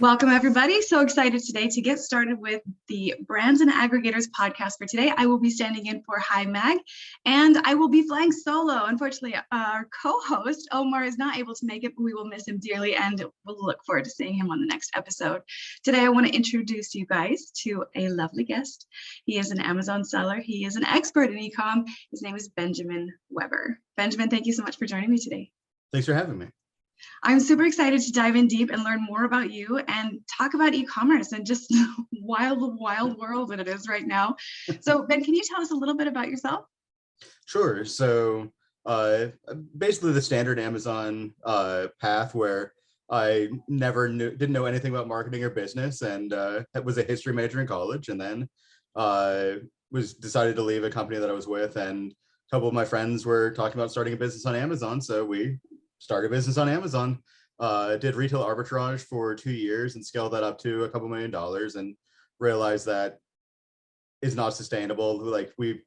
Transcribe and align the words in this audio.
Welcome, 0.00 0.30
everybody. 0.30 0.80
So 0.80 1.02
excited 1.02 1.42
today 1.42 1.68
to 1.68 1.82
get 1.82 1.98
started 1.98 2.40
with 2.40 2.62
the 2.88 3.16
Brands 3.26 3.60
and 3.60 3.70
Aggregators 3.70 4.28
podcast 4.30 4.78
for 4.78 4.86
today. 4.86 5.12
I 5.14 5.26
will 5.26 5.38
be 5.38 5.50
standing 5.50 5.84
in 5.84 6.02
for 6.04 6.18
Hi 6.18 6.46
Mag 6.46 6.78
and 7.26 7.58
I 7.66 7.74
will 7.74 7.90
be 7.90 8.08
flying 8.08 8.32
solo. 8.32 8.84
Unfortunately, 8.86 9.38
our 9.52 9.86
co 10.02 10.18
host, 10.20 10.70
Omar, 10.72 11.04
is 11.04 11.18
not 11.18 11.36
able 11.36 11.54
to 11.54 11.66
make 11.66 11.84
it, 11.84 11.92
but 11.94 12.02
we 12.02 12.14
will 12.14 12.24
miss 12.24 12.48
him 12.48 12.58
dearly 12.58 12.96
and 12.96 13.22
we'll 13.44 13.62
look 13.62 13.84
forward 13.84 14.04
to 14.04 14.10
seeing 14.10 14.32
him 14.32 14.50
on 14.50 14.58
the 14.60 14.66
next 14.66 14.90
episode. 14.96 15.42
Today, 15.84 16.00
I 16.00 16.08
want 16.08 16.26
to 16.26 16.34
introduce 16.34 16.94
you 16.94 17.04
guys 17.04 17.50
to 17.64 17.84
a 17.94 18.08
lovely 18.08 18.44
guest. 18.44 18.86
He 19.26 19.36
is 19.36 19.50
an 19.50 19.60
Amazon 19.60 20.02
seller, 20.02 20.40
he 20.40 20.64
is 20.64 20.76
an 20.76 20.84
expert 20.86 21.30
in 21.30 21.36
ecom. 21.36 21.86
His 22.10 22.22
name 22.22 22.36
is 22.36 22.48
Benjamin 22.48 23.12
Weber. 23.28 23.78
Benjamin, 23.98 24.30
thank 24.30 24.46
you 24.46 24.54
so 24.54 24.62
much 24.62 24.78
for 24.78 24.86
joining 24.86 25.10
me 25.10 25.18
today. 25.18 25.50
Thanks 25.92 26.06
for 26.06 26.14
having 26.14 26.38
me. 26.38 26.46
I'm 27.22 27.40
super 27.40 27.64
excited 27.64 28.00
to 28.00 28.12
dive 28.12 28.36
in 28.36 28.46
deep 28.46 28.70
and 28.70 28.82
learn 28.82 29.02
more 29.02 29.24
about 29.24 29.50
you 29.50 29.78
and 29.88 30.20
talk 30.36 30.54
about 30.54 30.74
e-commerce 30.74 31.32
and 31.32 31.44
just 31.44 31.68
the 31.68 32.04
wild, 32.12 32.78
wild 32.78 33.18
world 33.18 33.50
that 33.50 33.60
it 33.60 33.68
is 33.68 33.88
right 33.88 34.06
now. 34.06 34.36
So 34.80 35.02
Ben, 35.08 35.22
can 35.22 35.34
you 35.34 35.42
tell 35.42 35.60
us 35.60 35.70
a 35.70 35.76
little 35.76 35.96
bit 35.96 36.06
about 36.06 36.28
yourself? 36.28 36.64
Sure. 37.46 37.84
So 37.84 38.50
uh, 38.86 39.26
basically 39.76 40.12
the 40.12 40.22
standard 40.22 40.58
Amazon 40.58 41.34
uh, 41.44 41.88
path 42.00 42.34
where 42.34 42.72
I 43.10 43.48
never 43.68 44.08
knew, 44.08 44.30
didn't 44.30 44.52
know 44.52 44.66
anything 44.66 44.92
about 44.92 45.08
marketing 45.08 45.42
or 45.42 45.50
business 45.50 46.02
and 46.02 46.32
uh, 46.32 46.62
was 46.84 46.96
a 46.96 47.02
history 47.02 47.32
major 47.32 47.60
in 47.60 47.66
college 47.66 48.08
and 48.08 48.20
then 48.20 48.48
uh, 48.94 49.52
was 49.90 50.14
decided 50.14 50.56
to 50.56 50.62
leave 50.62 50.84
a 50.84 50.90
company 50.90 51.18
that 51.18 51.28
I 51.28 51.34
was 51.34 51.48
with 51.48 51.76
and 51.76 52.12
a 52.12 52.56
couple 52.56 52.68
of 52.68 52.74
my 52.74 52.84
friends 52.84 53.26
were 53.26 53.50
talking 53.50 53.78
about 53.78 53.90
starting 53.90 54.14
a 54.14 54.16
business 54.16 54.46
on 54.46 54.54
Amazon. 54.54 55.00
So 55.00 55.24
we 55.24 55.58
started 56.00 56.26
a 56.26 56.30
business 56.30 56.58
on 56.58 56.68
Amazon. 56.68 57.20
Uh, 57.60 57.96
did 57.96 58.16
retail 58.16 58.42
arbitrage 58.42 59.00
for 59.02 59.34
two 59.34 59.52
years 59.52 59.94
and 59.94 60.04
scaled 60.04 60.32
that 60.32 60.42
up 60.42 60.58
to 60.58 60.84
a 60.84 60.88
couple 60.88 61.06
million 61.08 61.30
dollars 61.30 61.76
and 61.76 61.94
realized 62.38 62.86
that 62.86 63.18
is 64.22 64.34
not 64.34 64.54
sustainable. 64.54 65.18
Like 65.18 65.52
we 65.58 65.82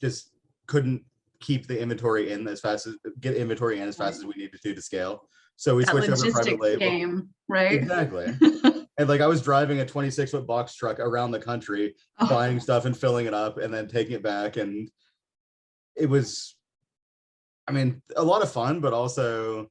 just 0.00 0.32
couldn't 0.66 1.04
keep 1.40 1.68
the 1.68 1.80
inventory 1.80 2.32
in 2.32 2.46
as 2.48 2.60
fast 2.60 2.88
as 2.88 2.96
get 3.20 3.36
inventory 3.36 3.80
in 3.80 3.88
as 3.88 3.96
fast 3.96 4.18
as 4.18 4.24
we 4.26 4.34
needed 4.34 4.60
to 4.60 4.74
to 4.74 4.82
scale. 4.82 5.28
So 5.54 5.76
we 5.76 5.84
That 5.84 5.90
switched 5.92 6.08
over 6.10 6.24
to 6.24 6.30
private 6.32 6.60
label. 6.60 6.78
game, 6.80 7.28
right? 7.48 7.72
Exactly. 7.72 8.26
and 8.98 9.08
like 9.08 9.20
I 9.20 9.26
was 9.28 9.40
driving 9.42 9.78
a 9.80 9.86
26 9.86 10.32
foot 10.32 10.46
box 10.48 10.74
truck 10.74 10.98
around 10.98 11.30
the 11.30 11.38
country, 11.40 11.94
Oh, 12.18 12.28
buying 12.28 12.58
stuff 12.58 12.84
and 12.86 12.96
filling 12.96 13.26
it 13.26 13.34
up 13.34 13.58
and 13.58 13.72
then 13.72 13.86
taking 13.86 14.14
it 14.14 14.22
back. 14.22 14.56
And 14.56 14.90
it 15.96 16.06
was, 16.08 16.56
I 17.68 17.72
mean, 17.72 18.00
a 18.16 18.22
lot 18.24 18.42
of 18.42 18.50
fun, 18.50 18.80
but 18.80 18.92
also 18.94 19.68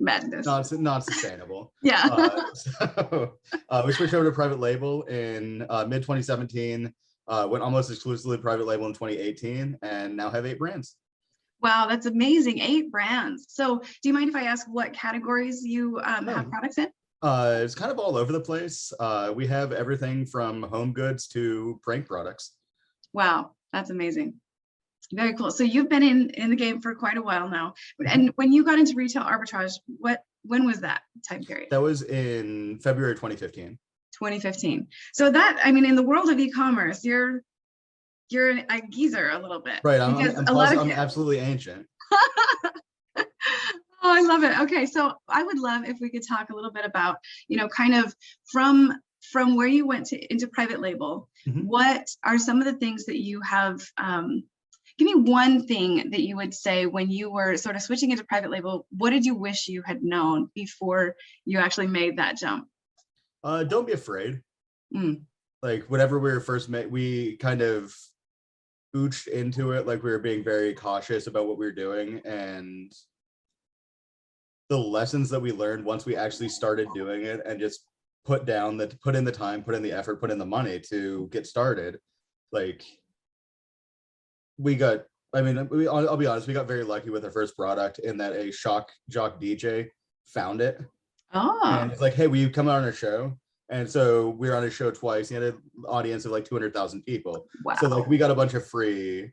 madness. 0.00 0.44
not 0.44 0.70
not 0.72 1.04
sustainable. 1.04 1.72
yeah. 1.82 2.08
uh, 2.10 2.54
so 2.54 3.34
uh, 3.70 3.82
we 3.86 3.92
switched 3.92 4.12
over 4.14 4.24
to 4.24 4.32
private 4.34 4.58
label 4.58 5.04
in 5.04 5.64
uh, 5.70 5.84
mid 5.88 6.02
2017. 6.02 6.92
Uh, 7.28 7.46
went 7.48 7.62
almost 7.62 7.90
exclusively 7.90 8.38
private 8.38 8.66
label 8.66 8.86
in 8.86 8.92
2018, 8.92 9.78
and 9.82 10.16
now 10.16 10.30
have 10.30 10.46
eight 10.46 10.58
brands. 10.58 10.96
wow, 11.60 11.86
that's 11.88 12.06
amazing. 12.06 12.58
Eight 12.58 12.90
brands. 12.90 13.46
So 13.48 13.78
do 13.78 14.08
you 14.08 14.12
mind 14.14 14.30
if 14.30 14.36
I 14.36 14.44
ask 14.44 14.66
what 14.68 14.92
categories 14.94 15.62
you 15.62 15.98
um, 16.04 16.26
have 16.26 16.46
Oh. 16.46 16.50
products 16.50 16.78
in? 16.78 16.88
Uh, 17.20 17.60
it's 17.64 17.74
kind 17.74 17.90
of 17.92 17.98
all 17.98 18.16
over 18.16 18.32
the 18.32 18.40
place. 18.40 18.92
Uh, 19.00 19.32
we 19.34 19.46
have 19.46 19.72
everything 19.72 20.24
from 20.24 20.62
home 20.62 20.92
goods 20.92 21.26
to 21.28 21.78
prank 21.82 22.06
products. 22.06 22.52
Wow, 23.12 23.50
that's 23.72 23.90
amazing. 23.90 24.34
Very 25.12 25.34
cool. 25.34 25.50
So 25.50 25.64
you've 25.64 25.88
been 25.88 26.02
in 26.02 26.30
in 26.30 26.50
the 26.50 26.56
game 26.56 26.80
for 26.80 26.94
quite 26.94 27.16
a 27.16 27.22
while 27.22 27.48
now. 27.48 27.74
And 28.04 28.30
when 28.36 28.52
you 28.52 28.64
got 28.64 28.78
into 28.78 28.94
retail 28.94 29.22
arbitrage, 29.22 29.72
what 29.86 30.22
when 30.42 30.66
was 30.66 30.80
that 30.80 31.02
time 31.28 31.44
period? 31.44 31.68
That 31.70 31.80
was 31.80 32.02
in 32.02 32.78
February 32.80 33.14
2015. 33.14 33.78
2015. 34.12 34.88
So 35.14 35.30
that 35.30 35.60
I 35.64 35.72
mean, 35.72 35.86
in 35.86 35.94
the 35.94 36.02
world 36.02 36.28
of 36.28 36.38
e-commerce, 36.38 37.04
you're 37.04 37.42
you're 38.30 38.50
a 38.50 38.82
geezer 38.90 39.30
a 39.30 39.38
little 39.38 39.60
bit. 39.60 39.80
Right, 39.82 40.00
I'm, 40.00 40.16
I'm, 40.16 40.30
I'm, 40.30 40.36
a 40.48 40.52
lot 40.52 40.68
plus- 40.68 40.72
of 40.72 40.78
I'm 40.80 40.90
absolutely 40.90 41.38
ancient. 41.38 41.86
oh, 43.16 43.24
I 44.02 44.20
love 44.22 44.44
it. 44.44 44.60
Okay, 44.60 44.86
so 44.86 45.14
I 45.28 45.42
would 45.42 45.58
love 45.58 45.84
if 45.84 45.98
we 46.00 46.10
could 46.10 46.26
talk 46.26 46.50
a 46.50 46.54
little 46.54 46.72
bit 46.72 46.84
about, 46.84 47.16
you 47.48 47.56
know, 47.56 47.68
kind 47.68 47.94
of 47.94 48.14
from 48.50 48.92
from 49.32 49.56
where 49.56 49.66
you 49.66 49.86
went 49.86 50.06
to 50.06 50.32
into 50.32 50.46
private 50.48 50.80
label. 50.80 51.28
Mhm. 51.46 51.64
What 51.64 52.06
are 52.24 52.38
some 52.38 52.58
of 52.60 52.66
the 52.66 52.74
things 52.74 53.06
that 53.06 53.18
you 53.18 53.40
have? 53.40 53.80
Um, 53.96 54.44
give 54.98 55.06
me 55.06 55.14
one 55.14 55.64
thing 55.66 56.10
that 56.10 56.22
you 56.22 56.36
would 56.36 56.52
say 56.52 56.86
when 56.86 57.10
you 57.10 57.30
were 57.30 57.56
sort 57.56 57.76
of 57.76 57.82
switching 57.82 58.10
into 58.10 58.24
private 58.24 58.50
label. 58.50 58.86
What 58.90 59.10
did 59.10 59.24
you 59.24 59.34
wish 59.34 59.68
you 59.68 59.82
had 59.82 60.02
known 60.02 60.50
before 60.54 61.14
you 61.44 61.58
actually 61.58 61.86
made 61.86 62.18
that 62.18 62.36
jump? 62.36 62.66
Uh, 63.44 63.62
don't 63.62 63.86
be 63.86 63.92
afraid. 63.92 64.42
Mm. 64.94 65.22
Like 65.62 65.84
whenever 65.84 66.18
we 66.18 66.30
were 66.30 66.40
first 66.40 66.68
met, 66.68 66.90
we 66.90 67.36
kind 67.36 67.62
of 67.62 67.94
ooched 68.96 69.28
into 69.28 69.72
it 69.72 69.86
like 69.86 70.02
we 70.02 70.10
were 70.10 70.18
being 70.18 70.42
very 70.42 70.74
cautious 70.74 71.26
about 71.26 71.46
what 71.46 71.58
we 71.58 71.66
were 71.66 71.72
doing 71.72 72.20
and 72.24 72.92
the 74.68 74.78
lessons 74.78 75.30
that 75.30 75.40
we 75.40 75.52
learned 75.52 75.84
once 75.84 76.04
we 76.04 76.16
actually 76.16 76.48
started 76.48 76.88
doing 76.94 77.22
it 77.22 77.40
and 77.46 77.60
just 77.60 77.84
put 78.24 78.46
down 78.46 78.76
the 78.76 78.86
put 79.02 79.14
in 79.14 79.24
the 79.24 79.32
time 79.32 79.62
put 79.62 79.74
in 79.74 79.82
the 79.82 79.92
effort 79.92 80.20
put 80.20 80.30
in 80.30 80.38
the 80.38 80.44
money 80.44 80.80
to 80.80 81.28
get 81.30 81.46
started 81.46 81.98
like 82.50 82.82
we 84.58 84.74
got 84.74 85.04
i 85.32 85.40
mean 85.40 85.68
we, 85.70 85.88
I'll, 85.88 86.08
I'll 86.08 86.16
be 86.16 86.26
honest 86.26 86.46
we 86.46 86.54
got 86.54 86.68
very 86.68 86.84
lucky 86.84 87.10
with 87.10 87.24
our 87.24 87.30
first 87.30 87.56
product 87.56 87.98
in 88.00 88.16
that 88.18 88.32
a 88.32 88.52
shock 88.52 88.90
jock 89.08 89.40
dj 89.40 89.88
found 90.26 90.60
it 90.60 90.80
Oh, 91.32 91.60
and 91.64 91.92
it's 91.92 92.00
like, 92.00 92.14
hey, 92.14 92.26
will 92.26 92.36
you 92.36 92.50
come 92.50 92.68
on 92.68 92.82
our 92.84 92.92
show? 92.92 93.36
And 93.70 93.88
so 93.88 94.30
we 94.30 94.48
were 94.48 94.56
on 94.56 94.64
a 94.64 94.70
show 94.70 94.90
twice. 94.90 95.28
He 95.28 95.34
had 95.34 95.44
an 95.44 95.58
audience 95.86 96.24
of 96.24 96.32
like 96.32 96.46
200,000 96.46 97.02
people. 97.02 97.46
wow. 97.64 97.76
So 97.80 97.88
like 97.88 98.06
we 98.06 98.16
got 98.16 98.30
a 98.30 98.34
bunch 98.34 98.54
of 98.54 98.66
free 98.66 99.30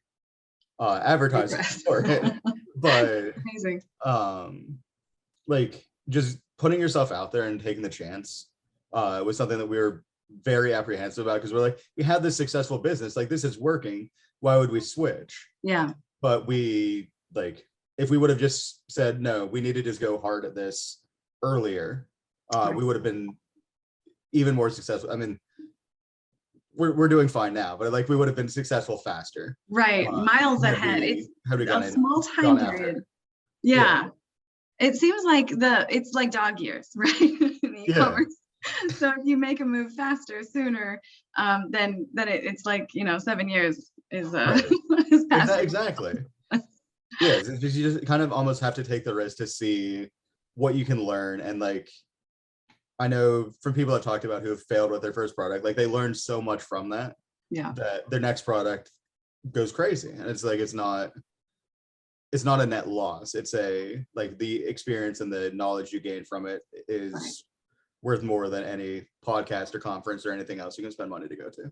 uh 0.80 1.02
advertising 1.04 1.64
for 1.86 2.06
it. 2.06 2.34
But 2.78 3.34
Amazing. 3.54 3.82
um 4.04 4.80
like 5.48 5.88
just 6.10 6.40
putting 6.58 6.82
yourself 6.82 7.14
out 7.14 7.32
there 7.32 7.44
and 7.44 7.62
taking 7.64 7.82
the 7.82 7.90
chance 7.90 8.50
uh 8.92 9.24
was 9.26 9.38
something 9.38 9.58
that 9.58 9.66
we 9.66 9.78
were 9.78 10.04
very 10.44 10.74
apprehensive 10.74 11.26
about 11.26 11.36
because 11.36 11.54
we're 11.54 11.62
like, 11.62 11.80
we 11.96 12.04
had 12.04 12.22
this 12.22 12.36
successful 12.36 12.78
business, 12.78 13.16
like 13.16 13.30
this 13.30 13.46
is 13.46 13.58
working. 13.58 14.10
Why 14.40 14.58
would 14.58 14.72
we 14.72 14.80
switch? 14.80 15.48
Yeah. 15.64 15.92
But 16.22 16.48
we 16.48 17.12
like 17.34 17.66
if 17.98 18.10
we 18.10 18.18
would 18.18 18.30
have 18.30 18.40
just 18.40 18.82
said 18.90 19.22
no, 19.22 19.46
we 19.46 19.62
need 19.62 19.74
to 19.76 19.84
just 19.84 20.02
go 20.02 20.18
hard 20.20 20.46
at 20.46 20.56
this 20.56 21.02
earlier, 21.44 22.08
uh, 22.54 22.72
we 22.76 22.84
would 22.84 22.96
have 22.96 23.04
been 23.04 23.36
even 24.34 24.54
more 24.56 24.70
successful. 24.70 25.12
I 25.12 25.16
mean, 25.16 25.40
we're 26.76 26.94
we're 26.94 27.08
doing 27.08 27.28
fine 27.28 27.54
now, 27.54 27.78
but 27.78 27.92
like 27.94 28.10
we 28.10 28.16
would 28.16 28.28
have 28.28 28.36
been 28.36 28.50
successful 28.50 28.98
faster. 28.98 29.58
Right. 29.70 30.08
uh, 30.08 30.12
Miles 30.24 30.64
had 30.64 30.74
ahead. 30.74 31.02
we- 31.02 31.08
It's 31.08 31.28
had 31.50 31.60
we 31.60 31.66
gone 31.66 31.84
a 31.84 31.88
in. 31.88 31.94
small 31.94 32.22
time 32.22 32.58
period. 32.58 33.04
Yeah. 33.64 33.76
Yeah. 33.76 34.10
It 34.80 34.96
seems 34.96 35.24
like 35.24 35.48
the 35.48 35.86
it's 35.90 36.12
like 36.14 36.32
dog 36.32 36.60
years, 36.60 36.90
right? 36.96 37.22
In 37.22 37.60
Yeah. 37.64 37.82
e-commerce. 37.88 38.36
So 38.98 39.12
if 39.18 39.26
you 39.26 39.38
make 39.38 39.60
a 39.62 39.66
move 39.66 39.94
faster, 39.94 40.44
sooner, 40.44 41.02
um, 41.38 41.68
then 41.70 42.08
then 42.14 42.28
it, 42.28 42.44
it's 42.44 42.66
like 42.66 42.90
you 42.94 43.04
know 43.04 43.18
seven 43.18 43.48
years 43.50 43.92
is 44.12 44.34
uh 44.34 44.54
is 45.12 45.26
Exa- 45.26 45.30
past. 45.30 45.60
exactly. 45.62 46.14
yeah, 47.22 47.38
you 47.38 47.58
just 47.60 48.06
kind 48.06 48.22
of 48.22 48.32
almost 48.32 48.62
have 48.62 48.76
to 48.76 48.84
take 48.84 49.04
the 49.06 49.14
risk 49.14 49.38
to 49.38 49.48
see 49.48 50.10
what 50.56 50.76
you 50.76 50.86
can 50.86 51.02
learn 51.04 51.42
and 51.42 51.60
like 51.60 51.90
I 52.98 53.08
know 53.08 53.52
from 53.62 53.74
people 53.74 53.94
I've 53.94 54.04
talked 54.04 54.24
about 54.26 54.42
who 54.42 54.50
have 54.50 54.64
failed 54.64 54.92
with 54.92 55.02
their 55.02 55.14
first 55.14 55.36
product, 55.36 55.66
like 55.66 55.76
they 55.76 55.86
learned 55.86 56.16
so 56.16 56.42
much 56.42 56.62
from 56.62 56.90
that 56.90 57.16
Yeah. 57.50 57.74
that 57.76 58.10
their 58.10 58.22
next 58.22 58.44
product 58.44 58.90
goes 59.52 59.72
crazy. 59.72 60.12
And 60.12 60.28
it's 60.28 60.44
like 60.44 60.60
it's 60.60 60.74
not 60.74 61.12
it's 62.32 62.46
not 62.46 62.62
a 62.62 62.66
net 62.66 62.88
loss. 62.88 63.36
It's 63.36 63.54
a 63.54 64.04
like 64.16 64.38
the 64.38 64.64
experience 64.66 65.20
and 65.22 65.32
the 65.32 65.52
knowledge 65.54 65.92
you 65.92 66.00
gain 66.00 66.24
from 66.26 66.46
it 66.46 66.62
is 66.88 67.14
Right. 67.14 67.34
Worth 68.06 68.22
more 68.22 68.50
than 68.50 68.64
any 68.64 69.04
podcast 69.26 69.74
or 69.74 69.80
conference 69.80 70.28
or 70.28 70.32
anything 70.32 70.60
else 70.60 70.78
you 70.78 70.84
can 70.84 70.92
spend 70.92 71.10
money 71.10 71.28
to 71.28 71.36
go 71.36 71.50
to. 71.50 71.72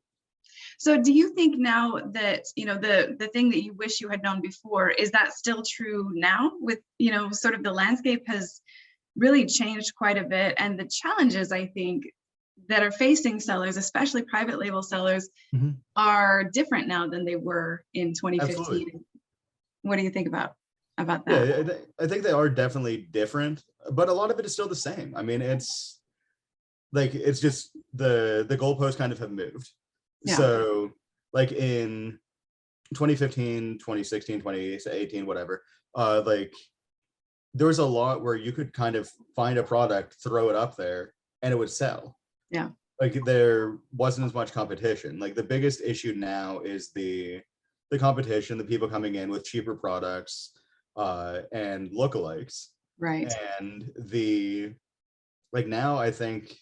So 0.79 0.99
do 0.99 1.13
you 1.13 1.33
think 1.35 1.57
now 1.59 1.99
that 2.13 2.45
you 2.55 2.65
know 2.65 2.77
the 2.77 3.15
the 3.19 3.27
thing 3.27 3.49
that 3.51 3.63
you 3.63 3.73
wish 3.73 4.01
you 4.01 4.09
had 4.09 4.23
known 4.23 4.41
before 4.41 4.89
is 4.89 5.11
that 5.11 5.33
still 5.33 5.61
true 5.63 6.09
now 6.13 6.53
with 6.59 6.79
you 6.97 7.11
know 7.11 7.29
sort 7.31 7.53
of 7.53 7.63
the 7.63 7.71
landscape 7.71 8.23
has 8.27 8.61
really 9.15 9.45
changed 9.45 9.93
quite 9.95 10.17
a 10.17 10.23
bit 10.23 10.55
and 10.57 10.77
the 10.77 10.89
challenges 11.01 11.51
I 11.51 11.67
think 11.67 12.05
that 12.67 12.81
are 12.81 12.91
facing 12.91 13.39
sellers 13.39 13.77
especially 13.77 14.23
private 14.23 14.57
label 14.57 14.81
sellers 14.81 15.29
Mhm. 15.53 15.75
are 15.95 16.45
different 16.51 16.87
now 16.87 17.07
than 17.07 17.25
they 17.25 17.35
were 17.35 17.85
in 17.93 18.13
2015. 18.13 18.59
Absolutely. 18.59 18.99
What 19.83 19.97
do 19.97 20.03
you 20.03 20.09
think 20.09 20.27
about 20.27 20.53
about 20.97 21.23
Yeah, 21.27 21.45
that? 21.45 21.59
I 21.59 21.63
thi- 21.63 21.85
I 22.03 22.07
think 22.07 22.23
they 22.23 22.31
are 22.31 22.49
definitely 22.49 22.97
different, 23.21 23.63
but 23.91 24.09
a 24.09 24.13
lot 24.13 24.31
of 24.31 24.39
it 24.39 24.45
is 24.45 24.53
still 24.53 24.67
the 24.67 24.75
same. 24.89 25.15
I 25.15 25.21
mean, 25.23 25.41
it's 25.41 26.01
like 26.93 27.15
it's 27.15 27.39
just 27.39 27.71
the 27.93 28.45
the 28.47 28.57
goalposts 28.57 28.97
kind 28.97 29.11
of 29.11 29.19
have 29.19 29.31
moved. 29.31 29.69
Yeah. 30.23 30.35
So 30.35 30.91
like 31.33 31.51
in 31.51 32.19
2015, 32.93 33.79
2016, 33.79 34.39
2018, 34.39 35.25
whatever, 35.25 35.63
uh 35.95 36.21
like 36.25 36.53
there 37.55 37.67
was 37.67 37.79
a 37.79 37.85
lot 37.85 38.23
where 38.23 38.35
you 38.35 38.51
could 38.51 38.73
kind 38.73 38.95
of 38.95 39.09
find 39.35 39.57
a 39.57 39.63
product, 39.63 40.15
throw 40.23 40.49
it 40.49 40.55
up 40.55 40.75
there, 40.77 41.13
and 41.41 41.51
it 41.51 41.57
would 41.57 41.69
sell. 41.69 42.17
Yeah. 42.49 42.69
Like 43.01 43.13
there 43.25 43.77
wasn't 43.95 44.25
as 44.25 44.33
much 44.33 44.51
competition. 44.53 45.19
Like 45.19 45.35
the 45.35 45.43
biggest 45.43 45.81
issue 45.81 46.13
now 46.15 46.59
is 46.59 46.91
the 46.93 47.41
the 47.89 47.99
competition, 47.99 48.57
the 48.57 48.63
people 48.63 48.87
coming 48.87 49.15
in 49.15 49.29
with 49.29 49.43
cheaper 49.43 49.75
products 49.75 50.51
uh 50.95 51.39
and 51.51 51.89
lookalikes. 51.89 52.67
Right. 52.99 53.33
And 53.59 53.91
the 53.97 54.73
like 55.51 55.65
now 55.65 55.97
I 55.97 56.11
think 56.11 56.55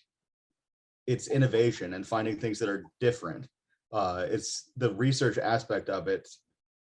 it's 1.07 1.27
innovation 1.27 1.94
and 1.94 2.06
finding 2.06 2.38
things 2.38 2.59
that 2.59 2.69
are 2.69 2.83
different. 3.00 3.48
Uh 3.92 4.25
it's 4.30 4.71
the 4.77 4.94
research 4.94 5.38
aspect 5.38 5.89
of 5.89 6.07
it 6.07 6.27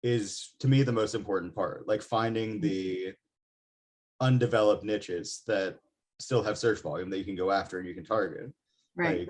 is 0.03 0.55
to 0.61 0.69
me 0.69 0.83
the 0.83 0.93
most 0.93 1.15
important 1.15 1.55
part. 1.55 1.89
Like 1.89 2.03
finding 2.03 2.61
the 2.61 3.15
undeveloped 4.21 4.85
niches 4.85 5.43
that 5.47 5.79
still 6.21 6.43
have 6.43 6.59
search 6.59 6.81
volume 6.81 7.11
that 7.11 7.19
you 7.19 7.25
can 7.25 7.37
go 7.37 7.51
after 7.51 7.79
and 7.79 7.89
you 7.89 7.95
can 7.95 8.05
target. 8.05 8.53
Right. 8.97 9.21
Like 9.21 9.29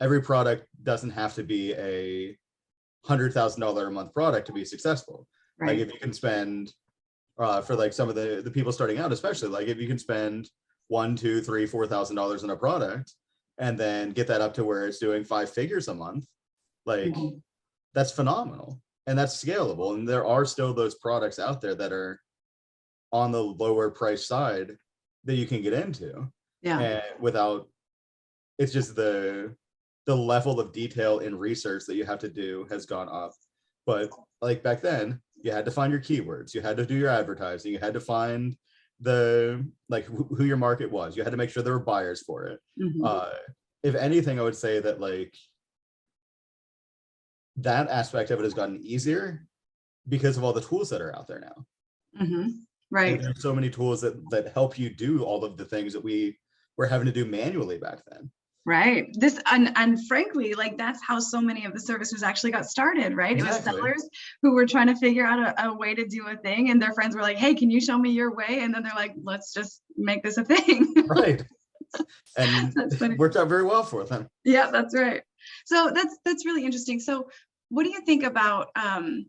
every 0.00 0.20
product 0.20 0.66
doesn't 0.82 1.10
have 1.10 1.34
to 1.34 1.42
be 1.42 1.74
a 1.74 2.36
hundred 3.04 3.32
thousand 3.32 3.60
dollar 3.60 3.86
a 3.86 3.90
month 3.90 4.12
product 4.12 4.46
to 4.46 4.52
be 4.52 4.64
successful. 4.64 5.26
Right. 5.58 5.68
Like 5.68 5.78
if 5.78 5.92
you 5.92 5.98
can 5.98 6.12
spend 6.12 6.72
uh 7.38 7.62
for 7.62 7.74
like 7.74 7.92
some 7.92 8.08
of 8.08 8.14
the 8.14 8.42
the 8.44 8.50
people 8.50 8.72
starting 8.72 8.98
out, 8.98 9.12
especially 9.12 9.48
like 9.48 9.68
if 9.68 9.78
you 9.78 9.86
can 9.86 9.98
spend 9.98 10.50
one, 10.88 11.16
two, 11.16 11.40
three, 11.40 11.66
four 11.66 11.86
thousand 11.86 12.16
dollars 12.16 12.44
on 12.44 12.50
a 12.50 12.56
product 12.56 13.14
and 13.58 13.78
then 13.78 14.10
get 14.10 14.26
that 14.28 14.40
up 14.40 14.54
to 14.54 14.64
where 14.64 14.86
it's 14.86 14.98
doing 14.98 15.24
five 15.24 15.50
figures 15.50 15.88
a 15.88 15.94
month, 15.94 16.26
like 16.86 17.12
Mhm. 17.12 17.42
that's 17.94 18.12
phenomenal 18.12 18.80
and 19.06 19.18
that's 19.18 19.42
scalable. 19.42 19.94
And 19.94 20.08
there 20.08 20.26
are 20.26 20.44
still 20.44 20.72
those 20.72 20.94
products 20.94 21.38
out 21.38 21.60
there 21.60 21.74
that 21.74 21.92
are 21.92 22.20
on 23.12 23.32
the 23.32 23.42
lower 23.42 23.90
price 23.90 24.26
side 24.26 24.78
that 25.24 25.34
you 25.34 25.46
can 25.46 25.62
get 25.62 25.72
into 25.72 26.30
Yeah. 26.62 26.80
and 26.80 27.20
without 27.20 27.68
it's 28.58 28.72
just 28.72 28.94
the 28.96 29.56
the 30.06 30.16
level 30.16 30.58
of 30.58 30.72
detail 30.72 31.18
in 31.18 31.36
research 31.38 31.84
that 31.86 31.94
you 31.94 32.04
have 32.04 32.18
to 32.18 32.28
do 32.30 32.64
has 32.70 32.86
gone 32.86 33.08
up 33.10 33.32
but 33.86 34.10
like 34.40 34.62
back 34.62 34.80
then 34.80 35.20
you 35.42 35.50
had 35.52 35.64
to 35.64 35.70
find 35.70 35.92
your 35.92 36.00
keywords 36.00 36.54
you 36.54 36.60
had 36.60 36.76
to 36.76 36.86
do 36.86 36.94
your 36.96 37.08
advertising 37.10 37.72
you 37.72 37.78
had 37.78 37.92
to 37.94 38.00
find 38.00 38.56
the 39.00 39.64
like 39.88 40.04
who, 40.04 40.24
who 40.24 40.44
your 40.44 40.56
market 40.56 40.90
was 40.90 41.16
you 41.16 41.22
had 41.22 41.30
to 41.30 41.36
make 41.36 41.50
sure 41.50 41.62
there 41.62 41.72
were 41.72 41.78
buyers 41.78 42.22
for 42.22 42.46
it 42.46 42.60
Mhm. 42.80 43.00
uh 43.04 43.30
if 43.84 43.94
anything 43.94 44.40
i 44.40 44.42
would 44.42 44.56
say 44.56 44.80
that 44.80 45.00
like 45.00 45.36
that 47.56 47.88
aspect 47.88 48.30
of 48.30 48.38
it 48.40 48.44
has 48.44 48.54
gotten 48.54 48.78
easier 48.82 49.46
because 50.08 50.36
of 50.36 50.44
all 50.44 50.52
the 50.52 50.60
tools 50.60 50.90
that 50.90 51.00
are 51.00 51.14
out 51.16 51.26
there 51.26 51.40
now 51.40 51.66
Mhm. 52.20 52.42
and 52.44 52.64
Right. 52.90 53.20
there's 53.20 53.42
so 53.42 53.54
many 53.54 53.70
tools 53.70 54.00
that 54.00 54.28
that 54.30 54.52
help 54.52 54.78
you 54.78 54.90
do 54.90 55.22
all 55.24 55.44
of 55.44 55.56
the 55.56 55.64
things 55.64 55.92
that 55.92 56.02
we 56.02 56.38
were 56.76 56.86
having 56.86 57.06
to 57.06 57.12
do 57.12 57.24
manually 57.24 57.78
back 57.78 58.02
then 58.06 58.30
Right. 58.68 59.08
This 59.14 59.40
and 59.50 59.72
and 59.76 60.06
frankly, 60.06 60.52
like 60.52 60.76
that's 60.76 61.00
how 61.02 61.20
so 61.20 61.40
many 61.40 61.64
of 61.64 61.72
the 61.72 61.80
services 61.80 62.22
actually 62.22 62.50
got 62.50 62.66
started, 62.66 63.16
right? 63.16 63.32
Exactly. 63.32 63.48
It 63.48 63.54
was 63.54 63.64
sellers 63.64 64.10
who 64.42 64.52
were 64.52 64.66
trying 64.66 64.88
to 64.88 64.96
figure 64.96 65.24
out 65.24 65.38
a, 65.38 65.68
a 65.68 65.74
way 65.74 65.94
to 65.94 66.06
do 66.06 66.26
a 66.28 66.36
thing, 66.36 66.68
and 66.68 66.80
their 66.80 66.92
friends 66.92 67.16
were 67.16 67.22
like, 67.22 67.38
"Hey, 67.38 67.54
can 67.54 67.70
you 67.70 67.80
show 67.80 67.96
me 67.96 68.10
your 68.10 68.34
way?" 68.34 68.60
And 68.60 68.74
then 68.74 68.82
they're 68.82 68.92
like, 68.94 69.14
"Let's 69.22 69.54
just 69.54 69.80
make 69.96 70.22
this 70.22 70.36
a 70.36 70.44
thing." 70.44 70.92
right 71.06 71.42
and 72.36 72.74
it 72.92 73.18
worked 73.18 73.36
out 73.36 73.48
very 73.48 73.64
well 73.64 73.82
for 73.82 74.04
them 74.04 74.28
yeah, 74.44 74.70
that's 74.70 74.94
right. 74.94 75.22
So 75.64 75.90
that's 75.94 76.18
that's 76.26 76.44
really 76.44 76.64
interesting. 76.64 77.00
So, 77.00 77.30
what 77.70 77.84
do 77.84 77.90
you 77.90 78.02
think 78.02 78.22
about? 78.22 78.68
um 78.76 79.26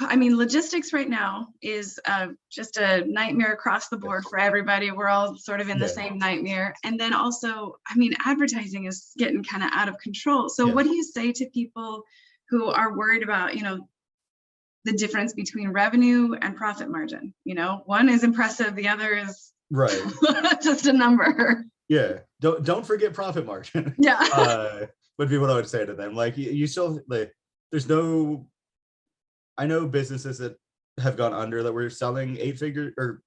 I 0.00 0.16
mean, 0.16 0.36
logistics 0.36 0.92
right 0.92 1.08
now 1.08 1.48
is 1.62 1.98
uh, 2.04 2.28
just 2.50 2.76
a 2.76 3.04
nightmare 3.06 3.52
across 3.52 3.88
the 3.88 3.96
board 3.96 4.24
for 4.28 4.38
everybody. 4.38 4.90
We're 4.90 5.08
all 5.08 5.36
sort 5.36 5.60
of 5.60 5.68
in 5.68 5.78
the 5.78 5.88
same 5.88 6.18
nightmare. 6.18 6.74
And 6.84 7.00
then 7.00 7.14
also, 7.14 7.76
I 7.88 7.94
mean, 7.96 8.12
advertising 8.24 8.84
is 8.84 9.12
getting 9.16 9.42
kind 9.42 9.62
of 9.62 9.70
out 9.72 9.88
of 9.88 9.98
control. 9.98 10.48
So, 10.48 10.66
Yeah. 10.66 10.74
what 10.74 10.84
do 10.84 10.94
you 10.94 11.02
say 11.02 11.32
to 11.32 11.46
people 11.50 12.04
who 12.50 12.66
are 12.66 12.96
worried 12.96 13.22
about, 13.22 13.54
you 13.56 13.62
know, 13.62 13.88
the 14.84 14.92
difference 14.92 15.32
between 15.32 15.70
revenue 15.70 16.34
and 16.40 16.54
profit 16.56 16.90
margin? 16.90 17.32
You 17.44 17.54
know, 17.54 17.82
one 17.86 18.08
is 18.08 18.24
impressive, 18.24 18.74
the 18.76 18.88
other 18.88 19.14
is 19.14 19.52
right 19.70 20.02
just 20.62 20.86
a 20.86 20.92
number. 20.92 21.64
yeah 21.88 22.18
don't 22.40 22.62
don't 22.62 22.86
forget 22.86 23.14
profit 23.14 23.46
margin 23.46 23.94
Yeah. 23.98 24.18
uh 24.34 24.86
would 25.18 25.30
be 25.30 25.38
what 25.38 25.48
i 25.48 25.54
would 25.54 25.66
say 25.66 25.86
to 25.86 25.94
them 25.94 26.14
like 26.14 26.36
you, 26.36 26.50
you 26.50 26.66
still 26.66 27.00
like 27.08 27.32
there's 27.70 27.88
no 27.88 28.46
i 29.62 29.66
know 29.66 29.86
businesses 29.86 30.38
that 30.38 30.56
have 31.00 31.16
gone 31.16 31.32
under 31.32 31.62
that 31.62 31.72
were 31.72 31.88
selling 31.88 32.36
eight 32.38 32.58
figure 32.58 32.92
or 32.98 33.22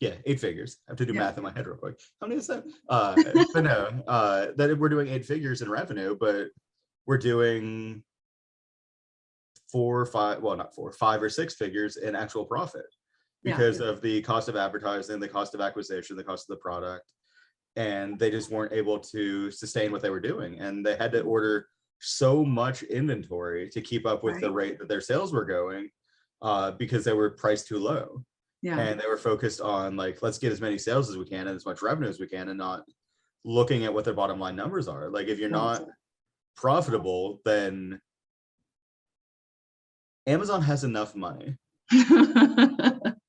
yeah 0.00 0.14
eight 0.24 0.38
figures 0.40 0.78
i 0.88 0.92
have 0.92 0.96
to 0.98 1.04
do 1.04 1.12
Yeah. 1.12 1.20
math 1.20 1.36
in 1.36 1.42
my 1.42 1.52
head 1.52 1.66
real 1.66 1.76
quick 1.76 1.98
how 2.20 2.28
many 2.28 2.38
is 2.38 2.46
that 2.46 2.64
uh 2.88 3.16
but 3.52 3.64
no 3.64 3.90
uh 4.06 4.46
that 4.56 4.78
we're 4.78 4.88
doing 4.88 5.08
eight 5.08 5.26
figures 5.26 5.60
in 5.62 5.68
revenue 5.68 6.16
but 6.18 6.48
we're 7.06 7.18
doing 7.18 8.02
four 9.72 10.00
or 10.00 10.06
five 10.06 10.40
well 10.42 10.56
not 10.56 10.74
four 10.74 10.92
five 10.92 11.20
or 11.22 11.28
six 11.28 11.54
figures 11.54 11.96
in 11.96 12.14
actual 12.14 12.44
profit 12.44 12.86
Yeah. 13.42 13.56
because 13.56 13.80
of 13.80 14.00
the 14.00 14.22
cost 14.22 14.48
of 14.48 14.54
advertising 14.56 15.18
the 15.18 15.28
cost 15.28 15.54
of 15.54 15.60
acquisition 15.60 16.16
the 16.16 16.24
cost 16.24 16.48
of 16.48 16.56
the 16.56 16.60
product 16.62 17.10
and 17.76 18.18
they 18.18 18.30
just 18.30 18.50
weren't 18.50 18.72
able 18.72 18.98
to 18.98 19.50
sustain 19.50 19.90
what 19.92 20.02
they 20.02 20.10
were 20.10 20.20
doing 20.20 20.58
and 20.60 20.86
they 20.86 20.96
had 20.96 21.12
to 21.12 21.20
order 21.22 21.66
so 22.00 22.44
much 22.44 22.82
inventory 22.84 23.68
to 23.70 23.80
keep 23.80 24.06
up 24.06 24.22
with 24.22 24.40
the 24.40 24.50
rate 24.50 24.78
that 24.78 24.88
their 24.88 25.00
sales 25.00 25.32
were 25.32 25.44
going 25.44 25.90
uh, 26.42 26.70
because 26.72 27.04
they 27.04 27.12
were 27.12 27.30
priced 27.30 27.66
too 27.66 27.78
low 27.78 28.22
Yeah. 28.62 28.78
and 28.78 29.00
they 29.00 29.06
were 29.08 29.16
focused 29.18 29.60
on 29.60 29.96
like 29.96 30.22
let's 30.22 30.38
get 30.38 30.52
as 30.52 30.60
many 30.60 30.78
sales 30.78 31.10
as 31.10 31.16
we 31.16 31.24
can 31.24 31.48
and 31.48 31.56
as 31.56 31.66
much 31.66 31.82
revenue 31.82 32.08
as 32.08 32.20
we 32.20 32.28
can 32.28 32.48
and 32.48 32.58
not 32.58 32.84
looking 33.44 33.84
at 33.84 33.92
what 33.92 34.04
their 34.04 34.14
bottom 34.14 34.38
line 34.38 34.54
numbers 34.56 34.86
are 34.88 35.08
like 35.10 35.26
if 35.28 35.38
you're 35.38 35.48
not 35.50 35.84
profitable 36.56 37.40
then 37.44 38.00
amazon 40.26 40.60
has 40.62 40.84
enough 40.84 41.14
money 41.14 41.56
you 41.90 42.06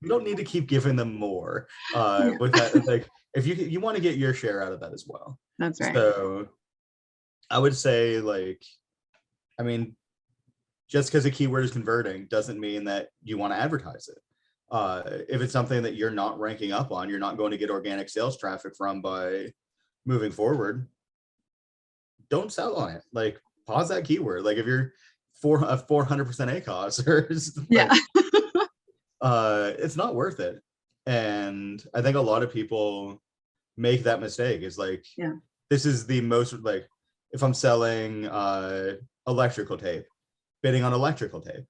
don't 0.08 0.24
need 0.24 0.38
to 0.38 0.44
keep 0.44 0.68
giving 0.68 0.96
them 0.96 1.16
more 1.16 1.68
uh 1.96 2.30
Yeah. 2.32 2.38
with 2.40 2.54
that 2.54 2.86
like 2.88 3.08
if 3.34 3.46
you 3.48 3.56
you 3.56 3.80
want 3.80 3.96
to 3.96 4.02
get 4.02 4.18
your 4.18 4.34
share 4.34 4.62
out 4.64 4.74
of 4.74 4.80
that 4.82 4.94
as 4.94 5.06
well 5.08 5.40
That's 5.60 5.80
right. 5.82 5.94
so 5.96 6.50
i 7.50 7.58
would 7.58 7.76
say 7.76 8.20
like 8.20 8.64
i 9.60 9.64
mean 9.64 9.96
just 10.88 11.10
because 11.10 11.26
a 11.26 11.32
keyword 11.32 11.64
is 11.64 11.72
converting 11.72 12.26
doesn't 12.28 12.60
mean 12.60 12.84
that 12.86 13.10
you 13.24 13.38
want 13.38 13.54
to 13.54 13.58
advertise 13.60 14.08
it. 14.08 14.18
Uh 14.72 15.04
if 15.30 15.42
it's 15.42 15.54
something 15.54 15.84
that 15.84 15.96
you're 15.96 16.10
not 16.10 16.40
ranking 16.40 16.72
up 16.72 16.92
on 16.92 17.10
you're 17.10 17.20
not 17.20 17.38
going 17.38 17.52
to 17.52 17.58
get 17.58 17.70
organic 17.70 18.10
sales 18.10 18.38
traffic 18.38 18.76
from 18.76 19.02
by 19.02 19.52
moving 20.06 20.32
forward 20.32 20.88
don't 22.30 22.52
sell 22.54 22.76
on 22.76 22.92
it. 22.94 23.04
Like 23.12 23.40
pause 23.66 23.90
that 23.90 24.04
keyword. 24.06 24.44
Like 24.44 24.58
if 24.58 24.66
you're 24.66 24.94
four 25.42 25.64
a 25.64 25.78
400% 25.78 26.64
acos 26.64 27.06
or 27.08 27.28
like, 27.30 27.68
yeah. 27.70 27.94
uh 29.22 29.74
it's 29.78 29.96
not 29.96 30.16
worth 30.16 30.40
it. 30.40 30.62
And 31.06 31.84
i 31.94 32.02
think 32.02 32.16
a 32.16 32.22
lot 32.22 32.44
of 32.44 32.54
people 32.54 33.22
make 33.78 34.04
that 34.04 34.22
mistake. 34.22 34.62
Is 34.62 34.78
like 34.78 35.06
Yeah. 35.18 35.34
this 35.70 35.86
is 35.86 36.06
the 36.08 36.22
most 36.22 36.54
like 36.62 36.88
if 37.32 37.44
i'm 37.44 37.54
selling 37.54 38.26
uh 38.28 38.96
electrical 39.28 39.78
tape 39.78 40.06
bidding 40.64 40.84
on 40.84 40.94
electrical 40.94 41.42
tape 41.42 41.66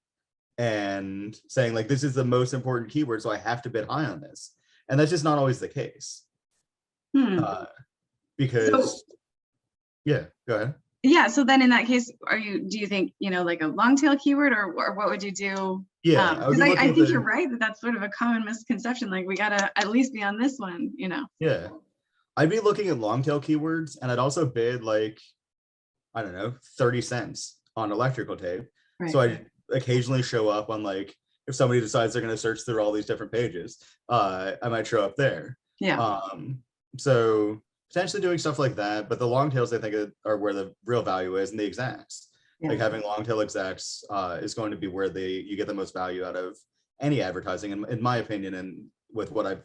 and 0.57 1.39
saying 1.47 1.73
like 1.73 1.87
this 1.87 2.03
is 2.03 2.13
the 2.13 2.23
most 2.25 2.53
important 2.53 2.89
keyword 2.91 3.21
so 3.21 3.29
i 3.31 3.37
have 3.37 3.61
to 3.61 3.69
bid 3.69 3.85
high 3.87 4.05
on 4.05 4.19
this. 4.21 4.51
And 4.89 4.99
that's 4.99 5.11
just 5.11 5.23
not 5.23 5.37
always 5.37 5.59
the 5.59 5.67
case. 5.67 6.23
Hmm. 7.15 7.43
uh 7.43 7.65
because 8.37 9.03
yeah 10.05 10.25
go 10.47 10.55
ahead. 10.55 10.73
Yeah 11.03 11.27
so 11.27 11.43
then 11.43 11.61
in 11.61 11.69
that 11.69 11.85
case 11.85 12.11
are 12.27 12.37
you 12.37 12.67
do 12.67 12.79
you 12.79 12.87
think 12.87 13.13
you 13.19 13.29
know 13.29 13.43
like 13.43 13.61
a 13.61 13.67
long 13.67 13.95
tail 13.95 14.17
keyword 14.17 14.51
or, 14.51 14.73
or 14.73 14.95
what 14.95 15.09
would 15.09 15.21
you 15.23 15.31
do? 15.31 15.85
Yeah 16.03 16.29
um, 16.31 16.37
would 16.39 16.57
'cause 16.57 16.61
I, 16.61 16.69
I 16.71 16.75
think 16.91 16.97
the- 16.97 17.05
you're 17.07 17.21
right 17.21 17.49
that 17.51 17.59
that's 17.59 17.79
sort 17.81 17.95
of 17.95 18.01
a 18.03 18.09
common 18.09 18.43
misconception 18.45 19.09
like 19.11 19.27
we 19.27 19.35
gotta 19.35 19.71
at 19.77 19.89
least 19.89 20.11
be 20.13 20.23
on 20.23 20.39
this 20.39 20.57
one 20.57 20.91
you 20.95 21.07
know? 21.07 21.25
Yeah. 21.39 21.67
I'd 22.35 22.49
be 22.49 22.59
looking 22.59 22.87
at 22.89 22.97
long 22.97 23.21
tail 23.21 23.39
keywords 23.41 23.97
and 24.01 24.11
I'd 24.11 24.17
also 24.19 24.45
bid 24.45 24.83
like, 24.83 25.19
I 26.15 26.21
don't 26.21 26.33
know, 26.33 26.53
30 26.77 27.01
cents 27.01 27.59
on 27.75 27.91
electrical 27.91 28.35
tape. 28.35 28.63
right 28.99 29.11
So 29.11 29.21
I 29.21 29.41
occasionally 29.71 30.23
show 30.23 30.49
up 30.49 30.69
on 30.69 30.83
like, 30.83 31.15
if 31.47 31.55
somebody 31.55 31.81
decides 31.81 32.13
they're 32.13 32.21
going 32.21 32.33
to 32.33 32.37
search 32.37 32.59
through 32.65 32.79
all 32.81 32.91
these 32.91 33.05
different 33.05 33.31
pages, 33.31 33.81
uh, 34.09 34.53
I 34.61 34.69
might 34.69 34.85
show 34.87 35.03
up 35.03 35.15
there. 35.15 35.57
yeah 35.79 35.99
Um, 35.99 36.59
so 36.97 37.61
potentially 37.91 38.21
doing 38.21 38.37
stuff 38.37 38.59
like 38.59 38.75
that. 38.75 39.09
But 39.09 39.19
the 39.19 39.27
long 39.27 39.49
tails, 39.49 39.73
I 39.73 39.79
think, 39.79 39.95
are- 40.25 40.37
where 40.37 40.53
the 40.53 40.73
real 40.85 41.01
value 41.01 41.37
is 41.37 41.51
and 41.51 41.59
the 41.59 41.65
exacts. 41.65 42.27
Yeah. 42.59 42.69
Like 42.69 42.79
having 42.79 43.01
long 43.01 43.23
tail 43.23 43.39
exacts 43.39 44.03
uh, 44.09 44.37
is 44.41 44.53
going 44.53 44.71
to 44.71 44.77
be 44.77 44.87
where 44.87 45.09
the 45.09 45.21
you 45.21 45.55
get 45.55 45.65
the 45.67 45.73
most 45.73 45.93
value 45.93 46.25
out 46.25 46.35
of 46.35 46.57
any 46.99 47.21
advertising, 47.21 47.71
in, 47.71 47.85
in 47.89 48.01
my 48.01 48.17
opinion, 48.17 48.55
and 48.55 48.85
with 49.13 49.31
what 49.31 49.45
I've 49.45 49.63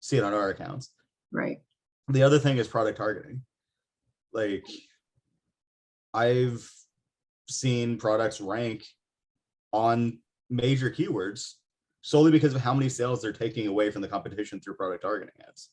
seen 0.00 0.22
on 0.22 0.32
our 0.32 0.50
accounts 0.50 0.90
right 1.32 1.58
the 2.06 2.22
other 2.22 2.38
thing 2.38 2.56
is 2.56 2.68
product 2.68 2.96
targeting 2.96 3.42
like 4.32 4.64
i've 6.14 6.70
seen 7.48 7.96
products 7.98 8.40
rank 8.40 8.84
on 9.72 10.18
major 10.50 10.90
keywords 10.90 11.54
solely 12.02 12.30
because 12.30 12.54
of 12.54 12.60
how 12.60 12.72
many 12.74 12.88
sales 12.88 13.20
they're 13.22 13.32
taking 13.32 13.66
away 13.66 13.90
from 13.90 14.02
the 14.02 14.08
competition 14.08 14.60
through 14.60 14.74
product 14.74 15.02
targeting 15.02 15.34
ads 15.46 15.70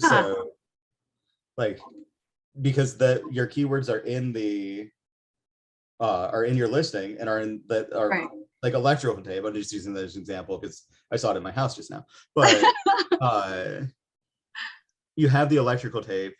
Huh. 0.00 0.08
So 0.08 0.50
like 1.56 1.78
because 2.60 2.96
the 2.96 3.22
your 3.30 3.46
keywords 3.46 3.88
are 3.92 3.98
in 3.98 4.32
the 4.32 4.88
uh 6.00 6.28
are 6.32 6.44
in 6.44 6.56
your 6.56 6.66
listing 6.68 7.16
and 7.20 7.28
are 7.28 7.40
in 7.40 7.62
that 7.68 7.92
are 7.92 8.08
Right. 8.08 8.28
like 8.62 8.74
electrical 8.74 9.22
tape. 9.22 9.44
I'm 9.44 9.54
just 9.54 9.72
using 9.72 9.94
that 9.94 10.04
as 10.04 10.16
an 10.16 10.22
example 10.22 10.58
because 10.58 10.86
I 11.12 11.16
saw 11.16 11.30
it 11.32 11.36
in 11.36 11.42
my 11.42 11.52
house 11.52 11.76
just 11.76 11.90
now. 11.90 12.04
But 12.34 12.64
uh 13.20 13.82
you 15.14 15.28
have 15.28 15.48
the 15.50 15.56
electrical 15.56 16.02
tape. 16.02 16.34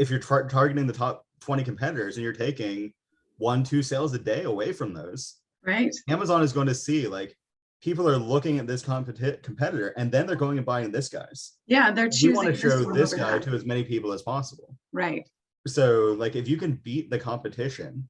If 0.00 0.08
you're 0.08 0.18
tar- 0.18 0.48
targeting 0.48 0.86
the 0.86 0.94
top 0.94 1.26
20 1.40 1.62
competitors 1.62 2.16
and 2.16 2.24
you're 2.24 2.32
taking 2.32 2.94
one, 3.36 3.62
two 3.62 3.82
sales 3.82 4.14
a 4.14 4.18
day 4.18 4.44
away 4.44 4.72
from 4.72 4.94
those, 4.94 5.36
Right. 5.62 5.94
Amazon 6.08 6.42
is 6.42 6.54
going 6.54 6.68
to 6.68 6.74
see 6.74 7.06
like 7.06 7.36
people 7.82 8.08
are 8.08 8.16
looking 8.16 8.58
at 8.58 8.66
this 8.66 8.82
competi- 8.82 9.42
competitor 9.42 9.88
and 9.98 10.10
then 10.10 10.26
they're 10.26 10.34
going 10.36 10.56
and 10.56 10.64
buying 10.66 10.90
this 10.90 11.10
guy's. 11.10 11.52
Yeah, 11.66 11.90
they're 11.90 12.08
You 12.10 12.32
want 12.32 12.48
to 12.48 12.56
show 12.56 12.90
this 12.94 13.12
guy 13.12 13.32
that. 13.32 13.42
to 13.42 13.50
as 13.50 13.66
many 13.66 13.84
people 13.84 14.12
as 14.14 14.22
possible. 14.22 14.74
Right. 14.90 15.28
So, 15.66 16.14
like, 16.18 16.34
if 16.34 16.48
you 16.48 16.56
can 16.56 16.80
beat 16.82 17.10
the 17.10 17.18
competition, 17.18 18.08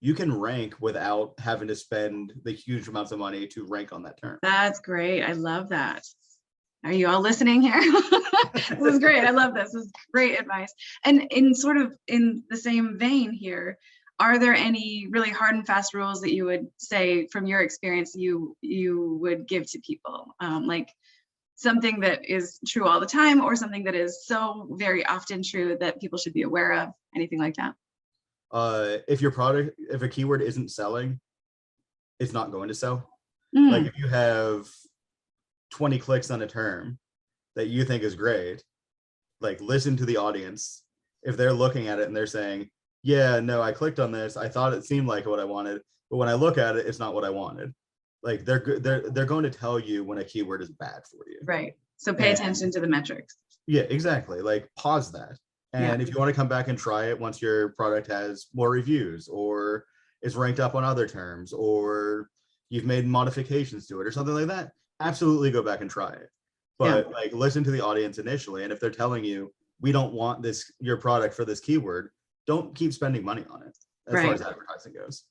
you 0.00 0.14
can 0.14 0.32
rank 0.34 0.76
without 0.80 1.34
having 1.38 1.68
to 1.68 1.76
spend 1.76 2.32
the 2.44 2.52
huge 2.52 2.88
amounts 2.88 3.12
of 3.12 3.18
money 3.18 3.46
to 3.48 3.66
rank 3.66 3.92
on 3.92 4.02
that 4.04 4.18
term. 4.18 4.38
That's 4.40 4.80
great. 4.80 5.22
I 5.22 5.32
love 5.32 5.68
that. 5.68 6.02
Are 6.86 6.92
you 6.92 7.08
all 7.08 7.20
listening 7.20 7.62
here? 7.62 7.80
this 8.54 8.70
is 8.70 9.00
great. 9.00 9.24
I 9.24 9.30
love 9.30 9.54
this. 9.54 9.72
This 9.72 9.86
is 9.86 9.92
great 10.12 10.38
advice. 10.38 10.72
And 11.04 11.26
in 11.32 11.52
sort 11.52 11.78
of 11.78 11.96
in 12.06 12.44
the 12.48 12.56
same 12.56 12.96
vein 12.96 13.32
here, 13.32 13.76
are 14.20 14.38
there 14.38 14.54
any 14.54 15.08
really 15.10 15.30
hard 15.30 15.56
and 15.56 15.66
fast 15.66 15.94
rules 15.94 16.20
that 16.20 16.32
you 16.32 16.44
would 16.44 16.68
say 16.76 17.26
from 17.26 17.46
your 17.48 17.60
experience 17.60 18.14
you 18.14 18.56
you 18.60 19.18
would 19.20 19.48
give 19.48 19.68
to 19.72 19.80
people? 19.80 20.36
Um, 20.38 20.68
like 20.68 20.88
something 21.56 22.00
that 22.00 22.30
is 22.30 22.60
true 22.68 22.86
all 22.86 23.00
the 23.00 23.06
time 23.06 23.40
or 23.40 23.56
something 23.56 23.82
that 23.84 23.96
is 23.96 24.24
so 24.24 24.68
very 24.78 25.04
often 25.04 25.42
true 25.42 25.76
that 25.80 26.00
people 26.00 26.20
should 26.20 26.34
be 26.34 26.42
aware 26.42 26.72
of? 26.72 26.90
Anything 27.16 27.40
like 27.40 27.56
that? 27.56 27.74
Uh, 28.52 28.98
if 29.08 29.20
your 29.20 29.32
product, 29.32 29.76
if 29.90 30.02
a 30.02 30.08
keyword 30.08 30.40
isn't 30.40 30.70
selling, 30.70 31.18
it's 32.20 32.32
not 32.32 32.52
going 32.52 32.68
to 32.68 32.74
sell. 32.74 33.08
Mm, 33.56 33.72
Like, 33.72 33.86
if 33.86 33.98
you 33.98 34.06
have 34.06 34.68
20 35.76 35.98
clicks 35.98 36.30
on 36.30 36.40
a 36.40 36.46
term 36.46 36.98
that 37.54 37.66
you 37.66 37.84
think 37.84 38.02
is 38.02 38.14
great, 38.14 38.64
like, 39.42 39.60
listen 39.60 39.94
to 39.98 40.06
the 40.06 40.16
audience. 40.16 40.84
If 41.22 41.36
they're 41.36 41.52
looking 41.52 41.88
at 41.88 41.98
it 41.98 42.06
and 42.08 42.16
they're 42.16 42.26
saying, 42.26 42.70
yeah, 43.02 43.40
no, 43.40 43.60
I 43.60 43.72
clicked 43.72 44.00
on 44.00 44.10
this. 44.10 44.38
I 44.38 44.48
thought 44.48 44.72
it 44.72 44.84
seemed 44.86 45.06
like 45.06 45.26
what 45.26 45.38
I 45.38 45.44
wanted, 45.44 45.82
but 46.10 46.16
when 46.16 46.30
I 46.30 46.34
look 46.34 46.56
at 46.56 46.76
it, 46.76 46.86
it's 46.86 46.98
not 46.98 47.14
what 47.14 47.24
I 47.24 47.30
wanted. 47.30 47.74
Like 48.22 48.44
they're 48.46 48.78
they're 48.80 49.10
they're 49.10 49.26
going 49.26 49.44
to 49.44 49.50
tell 49.50 49.78
you 49.78 50.02
when 50.02 50.18
a 50.18 50.24
keyword 50.24 50.62
is 50.62 50.70
bad 50.70 51.02
for 51.10 51.28
you. 51.28 51.38
right. 51.44 51.74
So 51.98 52.12
pay 52.14 52.30
And- 52.30 52.38
attention 52.38 52.70
to 52.72 52.80
the 52.80 52.86
metrics. 52.88 53.36
Yeah, 53.66 53.82
exactly. 53.82 54.40
Like 54.40 54.68
pause 54.76 55.12
that. 55.12 55.36
Yeah. 55.74 55.92
And 55.92 56.00
if 56.02 56.08
you 56.08 56.18
want 56.18 56.30
to 56.30 56.34
come 56.34 56.48
back 56.48 56.68
and 56.68 56.78
try 56.78 57.06
it 57.10 57.20
once 57.20 57.42
your 57.42 57.70
product 57.70 58.06
has 58.06 58.46
more 58.54 58.70
reviews 58.70 59.28
or 59.28 59.84
is 60.22 60.36
ranked 60.36 60.58
up 60.60 60.74
on 60.74 60.84
other 60.84 61.06
terms 61.06 61.52
or 61.52 62.28
you've 62.70 62.84
made 62.86 63.06
modifications 63.06 63.86
to 63.88 64.00
it 64.00 64.06
or 64.06 64.10
something 64.12 64.34
like 64.34 64.46
that, 64.46 64.72
absolutely 65.00 65.50
go 65.50 65.62
back 65.62 65.80
and 65.80 65.90
try 65.90 66.10
it. 66.10 66.30
Yeah. 66.80 67.02
But 67.02 67.12
like 67.12 67.32
listen 67.32 67.64
to 67.64 67.70
the 67.70 67.84
audience 67.84 68.18
initially. 68.18 68.64
And 68.64 68.72
if 68.72 68.80
they're 68.80 68.90
telling 68.90 69.24
you 69.24 69.52
we 69.80 69.92
don't 69.92 70.12
want 70.12 70.42
this 70.42 70.70
your 70.80 70.96
product 70.96 71.34
for 71.34 71.44
this 71.44 71.60
keyword, 71.60 72.10
don't 72.46 72.74
keep 72.74 72.92
spending 72.92 73.24
money 73.24 73.44
on 73.50 73.62
it 73.62 73.76
as 74.08 74.22
far 74.22 74.34
as 74.34 74.42
advertising 74.42 74.94
goes. 74.94 75.24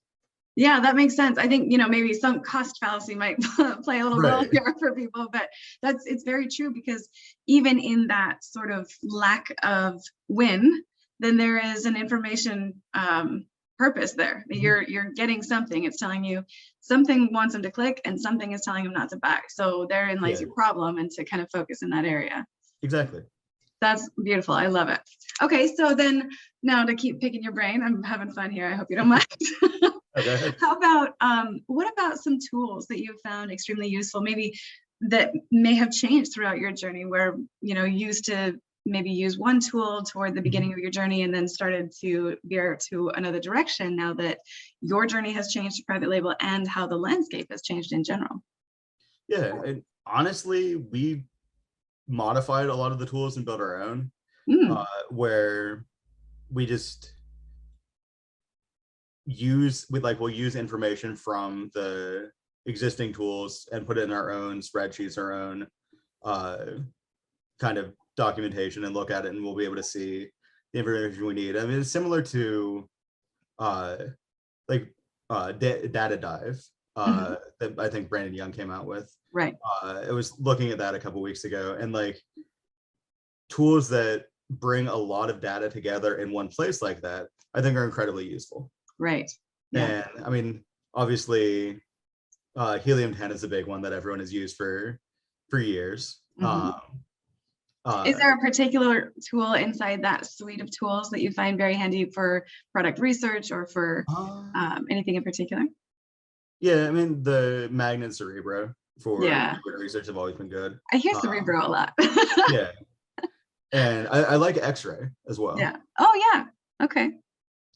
Yeah, 0.58 0.80
that 0.80 0.96
makes 0.96 1.16
sense. 1.16 1.38
I 1.38 1.48
think, 1.48 1.70
you 1.70 1.78
know, 1.78 1.90
maybe 1.90 2.14
sunk 2.14 2.46
cost 2.46 2.78
fallacy 2.80 3.14
might 3.14 3.38
play 3.84 4.00
a 4.00 4.04
little 4.04 4.20
role 4.20 4.40
Right. 4.40 4.50
here 4.52 4.74
for 4.80 4.96
people, 4.96 5.28
but 5.32 5.50
that's, 5.82 6.06
it's 6.06 6.24
very 6.24 6.48
true 6.48 6.74
because 6.74 7.10
even 7.46 7.78
in 7.78 8.08
that 8.08 8.42
sort 8.42 8.72
of 8.72 8.90
lack 9.04 9.54
of 9.64 10.02
win, 10.30 10.84
then 11.20 11.36
there 11.36 11.58
is 11.58 11.86
an 11.86 11.98
information 11.98 12.82
um, 12.94 13.46
purpose 13.78 14.14
there. 14.14 14.46
Mhm. 14.52 14.62
You're, 14.62 14.82
you're 14.84 15.12
getting 15.16 15.44
something. 15.44 15.84
It's 15.84 15.98
telling 15.98 16.24
you 16.24 16.44
something 16.80 17.30
wants 17.34 17.54
them 17.54 17.64
to 17.64 17.72
click 17.72 18.02
and 18.06 18.20
something 18.20 18.52
is 18.52 18.62
telling 18.62 18.84
them 18.84 18.94
not 18.94 19.10
to 19.10 19.18
buy. 19.18 19.40
So 19.50 19.86
therein 19.90 20.22
lies 20.22 20.40
Yeah. 20.40 20.48
your 20.48 20.54
problem 20.54 20.98
and 20.98 21.10
to 21.12 21.26
kind 21.26 21.42
of 21.42 21.50
focus 21.52 21.82
in 21.82 21.90
that 21.90 22.06
area. 22.06 22.46
Exactly. 22.82 23.24
That's 23.82 24.10
beautiful. 24.24 24.56
I 24.56 24.68
love 24.68 24.90
it. 24.90 25.02
Okay, 25.42 25.76
so 25.76 25.94
then 25.94 26.30
now 26.64 26.86
to 26.86 26.96
keep 26.96 27.20
picking 27.20 27.44
your 27.44 27.52
brain, 27.52 27.84
I'm 27.84 28.02
having 28.04 28.32
fun 28.32 28.50
here. 28.50 28.68
I 28.68 28.76
hope 28.76 28.88
you 28.90 28.96
don't 28.96 29.10
mind. 29.10 29.28
Okay. 30.18 30.54
How 30.62 30.76
about 30.76 31.10
um, 31.20 31.60
what 31.68 31.92
about 31.92 32.18
some 32.20 32.38
tools 32.50 32.88
that 32.88 33.02
you've 33.02 33.20
found 33.22 33.52
extremely 33.52 33.88
useful, 33.90 34.22
maybe 34.22 34.58
that 35.02 35.34
may 35.52 35.76
have 35.76 35.92
changed 35.92 36.32
throughout 36.34 36.58
your 36.58 36.72
journey, 36.72 37.04
where 37.06 37.36
you 37.62 37.76
know 37.76 37.84
you 37.84 38.08
used 38.08 38.24
to 38.26 38.56
maybe 38.86 39.10
use 39.10 39.38
one 39.38 39.60
tool 39.60 40.04
toward 40.04 40.36
the 40.36 40.42
beginning 40.42 40.72
of 40.72 40.80
your 40.80 40.92
journey 40.92 41.24
and 41.24 41.34
then 41.34 41.48
started 41.48 41.92
to 42.02 42.38
veer 42.44 42.78
to 42.90 43.10
another 43.10 43.40
direction 43.40 43.96
now 43.96 44.14
that 44.14 44.40
your 44.82 45.06
journey 45.06 45.32
has 45.32 45.52
changed 45.52 45.78
to 45.78 45.84
private 45.84 46.10
label 46.10 46.36
and 46.40 46.68
how 46.68 46.86
the 46.86 46.96
landscape 46.96 47.48
has 47.50 47.64
changed 47.64 47.94
in 47.94 48.04
general. 48.04 48.44
Yeah. 49.28 49.60
And 49.66 49.84
honestly, 50.06 50.76
we 50.76 51.24
modified 52.08 52.68
a 52.68 52.76
lot 52.76 52.92
of 52.92 53.00
the 53.00 53.08
tools 53.08 53.38
and 53.38 53.46
built 53.46 53.60
our 53.60 53.82
own. 53.82 54.12
Hmm, 54.48 54.72
uh, 54.72 54.86
where 55.10 55.86
we 56.52 56.68
just 56.68 57.14
use 59.26 59.88
we 59.90 60.00
like 60.00 60.20
we'll 60.20 60.30
use 60.30 60.56
information 60.56 61.16
from 61.16 61.72
the 61.74 62.30
existing 62.68 63.12
tools 63.12 63.68
and 63.72 63.88
put 63.88 63.98
it 63.98 64.04
in 64.04 64.12
our 64.12 64.32
own 64.32 64.60
spreadsheets 64.60 65.18
our 65.18 65.34
own 65.34 65.66
uh, 66.24 66.58
kind 67.60 67.80
of 67.80 67.94
documentation 68.18 68.86
and 68.86 68.94
look 68.94 69.12
at 69.12 69.26
it 69.26 69.34
and 69.34 69.44
we'll 69.44 69.56
be 69.56 69.66
able 69.66 69.76
to 69.76 69.84
see 69.84 70.28
the 70.74 70.80
information 70.80 71.26
we 71.26 71.34
need 71.34 71.58
i 71.58 71.66
mean 71.66 71.80
it's 71.80 71.92
similar 71.92 72.22
to 72.22 72.88
uh 73.60 73.98
like 74.68 74.94
uh 75.30 75.52
da- 75.52 75.88
data 75.88 76.18
dive 76.18 76.62
uh 76.96 77.36
that 77.60 77.78
i 77.80 77.90
think 77.90 78.10
brandon 78.10 78.34
young 78.34 78.52
came 78.52 78.72
out 78.72 78.86
with 78.86 79.14
right. 79.36 79.56
uh, 79.84 80.04
I 80.08 80.12
was 80.12 80.40
looking 80.40 80.72
at 80.72 80.80
that 80.80 80.96
a 80.96 81.00
couple 81.00 81.22
weeks 81.22 81.44
ago, 81.44 81.78
and 81.80 81.94
like 81.94 82.20
tools 83.50 83.88
that 83.90 84.26
bring 84.50 84.88
a 84.88 84.96
lot 84.96 85.30
of 85.30 85.42
data 85.42 85.70
together 85.70 86.16
in 86.16 86.32
one 86.32 86.48
place 86.48 86.82
like 86.82 87.02
that, 87.02 87.28
I 87.54 87.62
think 87.62 87.78
are 87.78 87.86
incredibly 87.86 88.28
useful. 88.28 88.72
Right. 88.98 89.30
Yeah. 89.72 90.08
And 90.16 90.26
I 90.26 90.30
mean, 90.30 90.64
obviously, 90.94 91.82
uh, 92.56 92.80
Helium 92.80 93.14
10 93.14 93.32
is 93.32 93.44
a 93.44 93.48
big 93.48 93.68
one 93.68 93.82
that 93.82 93.94
everyone 93.94 94.20
has 94.20 94.34
used 94.34 94.56
for 94.56 95.00
for 95.50 95.60
years. 95.60 96.22
Mhm. 96.42 96.46
Um, 96.46 96.82
uh, 97.86 98.04
Is 98.08 98.18
there 98.18 98.34
a 98.34 98.40
particular 98.40 99.14
tool 99.30 99.54
inside 99.54 100.04
that 100.04 100.26
suite 100.26 100.62
of 100.62 100.70
tools 100.72 101.10
that 101.12 101.22
you 101.22 101.32
find 101.32 101.58
very 101.58 101.76
handy 101.76 102.10
for 102.10 102.46
product 102.72 103.00
research 103.00 103.52
or 103.52 103.68
for 103.68 104.04
uh, 104.10 104.44
um, 104.56 104.86
anything 104.90 105.16
in 105.16 105.24
particular? 105.24 105.64
yeah, 106.60 106.88
I 106.88 106.92
mean, 106.92 107.22
the 107.24 107.68
Magnet 107.72 108.16
Cerebro 108.16 108.74
for 109.02 109.24
Yeah. 109.24 109.58
research 109.78 110.08
have 110.08 110.18
always 110.18 110.36
been 110.36 110.50
good. 110.50 110.80
I 110.92 110.98
hear 110.98 111.14
Um, 111.16 111.22
Cerebro 111.22 111.66
a 111.66 111.70
lot. 111.70 111.94
Yeah. 112.50 112.72
and 113.72 114.08
I, 114.08 114.22
I 114.24 114.36
like 114.36 114.58
X-ray 114.58 115.10
as 115.28 115.38
well. 115.40 115.60
yeah. 115.60 115.76
Oh, 116.00 116.32
yeah. 116.34 116.46
Okay. 116.84 117.12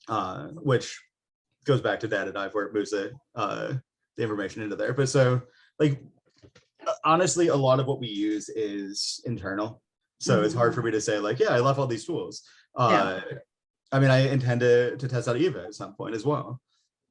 uh, 0.07 0.47
which 0.47 0.99
goes 1.65 1.81
back 1.81 1.99
to 1.99 2.07
data 2.07 2.31
dive 2.31 2.53
where 2.53 2.65
it 2.65 2.73
moves 2.73 2.89
the 2.91 3.11
uh, 3.35 3.73
the 4.15 4.23
information 4.23 4.61
into 4.63 4.75
there. 4.75 4.93
But 4.93 5.07
so 5.09 5.41
like 5.79 6.01
honestly, 7.03 7.49
a 7.49 7.55
lot 7.55 7.79
of 7.79 7.85
what 7.85 7.99
we 7.99 8.07
use 8.07 8.49
is 8.49 9.21
internal. 9.25 9.81
So 10.19 10.41
it's 10.43 10.53
hard 10.53 10.75
for 10.75 10.81
me 10.81 10.91
to 10.91 11.01
say 11.01 11.19
like, 11.19 11.39
yeah, 11.39 11.49
I 11.49 11.59
love 11.59 11.79
all 11.79 11.87
these 11.87 12.05
tools. 12.05 12.43
Uh, 12.75 13.21
I 13.91 13.99
mean, 13.99 14.11
I 14.11 14.29
intend 14.29 14.61
to 14.61 14.97
to 14.97 15.07
test 15.07 15.27
out 15.27 15.37
Eva 15.37 15.63
at 15.65 15.73
some 15.73 15.93
point 15.95 16.15
as 16.15 16.25
well. 16.25 16.61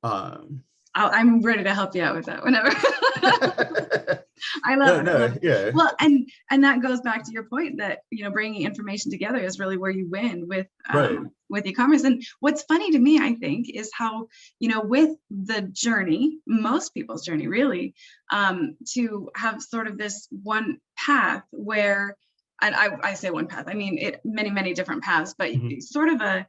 Um, 0.02 0.62
I'll, 0.94 1.10
I'm 1.12 1.42
ready 1.42 1.64
to 1.64 1.74
help 1.74 1.94
you 1.94 2.02
out 2.02 2.16
with 2.16 2.26
that 2.26 2.42
whenever. 2.44 2.70
I 4.64 4.76
love 4.76 4.86
no, 4.88 4.94
it. 4.94 4.98
I 4.98 5.02
no, 5.02 5.18
love 5.18 5.36
it. 5.36 5.42
yeah, 5.42 5.70
Well, 5.74 5.92
and 6.00 6.28
and 6.50 6.62
that 6.64 6.80
goes 6.80 7.00
back 7.00 7.24
to 7.24 7.32
your 7.32 7.44
point 7.44 7.78
that 7.78 8.00
you 8.10 8.22
know 8.24 8.30
bringing 8.30 8.62
information 8.62 9.10
together 9.10 9.38
is 9.38 9.58
really 9.58 9.76
where 9.76 9.90
you 9.90 10.08
win 10.08 10.46
with 10.48 10.66
um, 10.88 10.96
Right. 10.96 11.18
with 11.48 11.66
e-commerce. 11.66 12.04
And 12.04 12.22
what's 12.40 12.62
funny 12.62 12.90
to 12.92 12.98
me, 12.98 13.18
I 13.18 13.34
think, 13.34 13.68
is 13.68 13.90
how 13.92 14.28
you 14.60 14.68
know 14.68 14.80
with 14.80 15.16
the 15.30 15.62
journey, 15.62 16.38
most 16.46 16.94
people's 16.94 17.24
journey, 17.24 17.48
really, 17.48 17.94
um, 18.32 18.76
to 18.92 19.28
have 19.34 19.60
sort 19.62 19.88
of 19.88 19.98
this 19.98 20.28
one 20.30 20.78
path 20.96 21.42
where, 21.50 22.16
and 22.60 22.74
I, 22.74 22.88
I 23.02 23.14
say 23.14 23.30
one 23.30 23.46
path, 23.46 23.66
I 23.68 23.74
mean 23.74 23.98
it 23.98 24.20
many 24.24 24.50
many 24.50 24.74
different 24.74 25.02
paths, 25.02 25.34
but 25.36 25.50
Mhm. 25.52 25.82
sort 25.82 26.08
of 26.08 26.20
a 26.20 26.46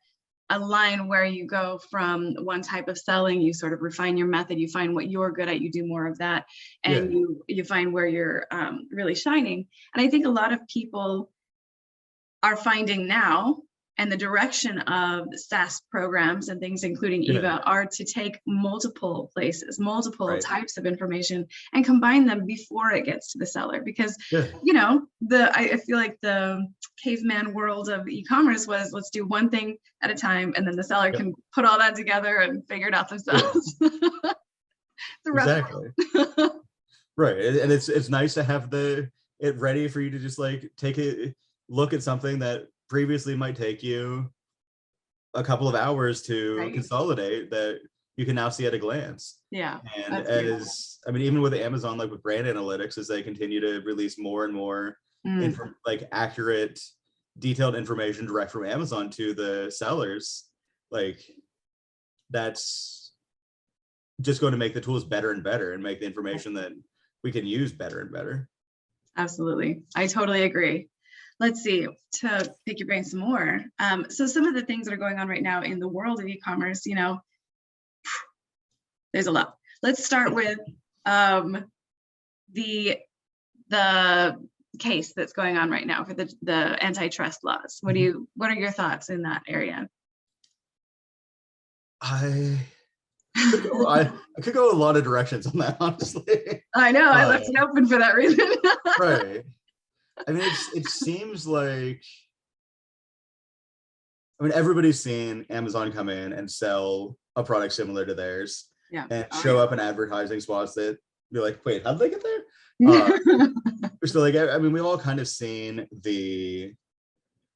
a 0.51 0.57
line 0.57 1.07
where 1.07 1.25
you 1.25 1.45
go 1.45 1.79
from 1.91 2.33
one 2.39 2.63
type 2.63 2.87
of 2.87 2.97
selling 2.97 3.39
you 3.39 3.53
sort 3.53 3.71
of 3.71 3.81
refine 3.81 4.17
your 4.17 4.25
method 4.27 4.59
you 4.59 4.67
find 4.67 4.95
what 4.95 5.07
you're 5.07 5.31
good 5.31 5.47
at 5.47 5.61
you 5.61 5.71
do 5.71 5.85
more 5.85 6.07
of 6.07 6.17
that 6.17 6.45
and 6.83 7.13
you 7.13 7.43
you 7.47 7.63
find 7.63 7.93
where 7.93 8.07
you're 8.07 8.47
um, 8.49 8.87
really 8.91 9.13
shining. 9.15 9.67
And 9.93 10.05
i 10.05 10.09
think 10.09 10.25
a 10.25 10.29
lot 10.29 10.51
of 10.51 10.67
people 10.67 11.31
are 12.41 12.55
finding 12.57 13.07
now 13.07 13.61
and 13.99 14.09
the 14.11 14.17
direction 14.17 14.79
of 14.79 15.27
SaaS 15.35 15.81
programs 15.91 16.47
and 16.49 16.59
things, 16.59 16.83
including 16.83 17.21
Yeah. 17.21 17.33
EVA, 17.39 17.61
are 17.65 17.85
to 17.85 18.03
take 18.05 18.39
multiple 18.47 19.29
places, 19.35 19.77
multiple 19.79 20.29
Right. 20.29 20.41
types 20.41 20.77
of 20.77 20.85
information 20.85 21.45
and 21.73 21.83
combine 21.85 22.25
them 22.25 22.45
before 22.45 22.91
it 22.91 23.05
gets 23.05 23.31
to 23.33 23.37
the 23.37 23.45
seller. 23.45 23.81
Because, 23.83 24.15
Yeah. 24.31 24.47
you 24.63 24.73
know, 24.73 25.05
the 25.21 25.51
I, 25.55 25.63
I 25.73 25.77
feel 25.77 25.97
like 25.97 26.17
the 26.21 26.65
caveman 27.03 27.53
world 27.53 27.89
of 27.89 28.07
e-commerce 28.07 28.65
was 28.67 28.91
let's 28.93 29.09
do 29.09 29.25
one 29.25 29.49
thing 29.49 29.77
at 30.01 30.09
a 30.09 30.15
time 30.15 30.53
and 30.55 30.65
then 30.65 30.75
the 30.77 30.83
seller 30.83 31.07
Yep. 31.09 31.15
can 31.15 31.33
put 31.53 31.65
all 31.65 31.77
that 31.77 31.95
together 31.95 32.37
and 32.37 32.65
figure 32.67 32.87
it 32.87 32.93
out 32.95 33.09
themselves. 33.09 33.75
the 33.79 34.35
exactly 35.27 35.87
right 37.17 37.37
and 37.37 37.71
it's 37.71 37.89
it's 37.89 38.09
nice 38.09 38.33
to 38.33 38.43
have 38.43 38.69
the 38.69 39.09
it 39.39 39.57
ready 39.57 39.87
for 39.87 40.01
you 40.01 40.09
to 40.09 40.19
just 40.19 40.37
like 40.39 40.69
take 40.77 40.97
a 40.97 41.33
look 41.69 41.93
at 41.93 42.03
something 42.03 42.39
that 42.39 42.67
previously 42.89 43.35
might 43.35 43.55
take 43.55 43.81
you 43.83 44.29
a 45.35 45.43
couple 45.43 45.67
of 45.67 45.75
hours 45.75 46.21
to 46.23 46.57
Right. 46.57 46.73
consolidate 46.73 47.51
that 47.51 47.79
you 48.17 48.25
can 48.25 48.35
now 48.35 48.49
see 48.49 48.65
at 48.65 48.73
a 48.73 48.79
glance 48.79 49.41
yeah. 49.51 49.79
and 49.95 50.27
as 50.27 50.97
i 51.07 51.11
mean 51.11 51.21
even 51.21 51.41
with 51.41 51.53
amazon 51.53 51.97
like 51.97 52.11
with 52.11 52.23
brand 52.23 52.47
analytics 52.47 52.97
as 52.97 53.07
they 53.07 53.21
continue 53.23 53.61
to 53.61 53.79
release 53.85 54.17
more 54.17 54.45
and 54.45 54.53
more 54.53 54.97
Mm, 55.27 55.43
inform 55.43 55.75
like 55.85 56.07
accurate 56.13 56.79
detailed 57.39 57.75
information 57.75 58.25
direct 58.25 58.49
from 58.51 58.65
amazon 58.65 59.09
to 59.09 59.33
the 59.33 59.69
sellers 59.69 60.45
like 60.91 61.19
that's 62.29 63.11
just 64.21 64.39
going 64.39 64.51
to 64.51 64.57
make 64.57 64.73
the 64.73 64.79
tools 64.79 65.03
better 65.03 65.31
and 65.31 65.43
better 65.43 65.73
and 65.73 65.83
make 65.83 65.99
the 65.99 66.05
information 66.05 66.53
that 66.53 66.71
we 67.21 67.33
can 67.33 67.45
use 67.45 67.73
better 67.73 67.99
and 67.99 68.13
better 68.13 68.49
Absolutely. 69.17 69.81
I 69.95 70.07
totally 70.07 70.43
agree. 70.43 70.87
Let's 71.39 71.61
see, 71.61 71.87
to 72.15 72.53
pick 72.65 72.79
your 72.79 72.87
brain 72.87 73.05
some 73.05 73.21
more. 73.21 73.61
Um, 73.79 74.07
so 74.09 74.27
some 74.27 74.45
of 74.45 74.53
the 74.55 74.61
things 74.61 74.85
that 74.85 74.93
are 74.93 74.97
going 74.97 75.19
on 75.19 75.29
right 75.29 75.41
now 75.41 75.61
in 75.61 75.79
the 75.79 75.87
world 75.87 76.19
of 76.19 76.27
e-commerce, 76.27 76.85
you 76.85 76.95
know, 76.95 77.21
there's 79.13 79.27
a 79.27 79.31
lot. 79.31 79.55
Let's 79.81 80.03
start 80.03 80.33
with 80.33 80.59
um, 81.05 81.65
the 82.51 82.97
the 83.69 84.35
case 84.79 85.13
that's 85.13 85.33
going 85.33 85.57
on 85.57 85.69
right 85.69 85.87
now 85.87 86.03
for 86.03 86.13
the 86.13 86.33
the 86.41 86.83
antitrust 86.83 87.43
laws. 87.43 87.79
What 87.81 87.93
do 87.93 88.01
you 88.01 88.27
what 88.35 88.51
are 88.51 88.55
your 88.55 88.71
thoughts 88.71 89.09
in 89.09 89.21
that 89.23 89.43
area? 89.47 89.87
i 92.01 92.57
could 93.51 93.63
go, 93.63 93.87
I, 93.87 94.11
I 94.37 94.41
could 94.41 94.53
go 94.53 94.71
a 94.71 94.73
lot 94.73 94.95
of 94.97 95.03
directions 95.03 95.47
on 95.47 95.57
that 95.57 95.77
honestly 95.81 96.63
I 96.75 96.91
know, 96.91 97.09
I 97.09 97.25
Uh, 97.25 97.29
left 97.29 97.49
it 97.49 97.59
open 97.59 97.87
for 97.87 97.97
that 97.97 98.15
reason. 98.15 98.47
right 98.99 99.43
i 100.27 100.31
mean 100.31 100.43
it's 100.43 100.73
it 100.75 100.85
seems 100.87 101.47
like 101.47 102.03
i 104.39 104.43
mean 104.43 104.51
everybody's 104.53 105.01
seen 105.01 105.45
amazon 105.49 105.91
come 105.91 106.09
in 106.09 106.33
and 106.33 106.49
sell 106.49 107.17
a 107.35 107.43
product 107.43 107.73
similar 107.73 108.05
to 108.05 108.13
theirs 108.13 108.69
yeah. 108.91 109.05
and 109.09 109.27
Oh, 109.31 109.41
show 109.41 109.55
yeah. 109.57 109.63
up 109.63 109.73
in 109.73 109.79
advertising 109.79 110.39
spots 110.39 110.73
that 110.75 110.97
you're 111.31 111.43
like 111.43 111.63
wait 111.65 111.83
how 111.83 111.93
did 111.93 111.99
they 111.99 112.09
get 112.09 112.23
there 112.23 112.39
uh, 112.87 113.47
so 114.05 114.21
like 114.21 114.35
I, 114.35 114.51
I 114.51 114.57
mean 114.57 114.71
we've 114.71 114.85
all 114.85 114.97
kind 114.97 115.19
of 115.19 115.27
seen 115.27 115.87
the 116.03 116.73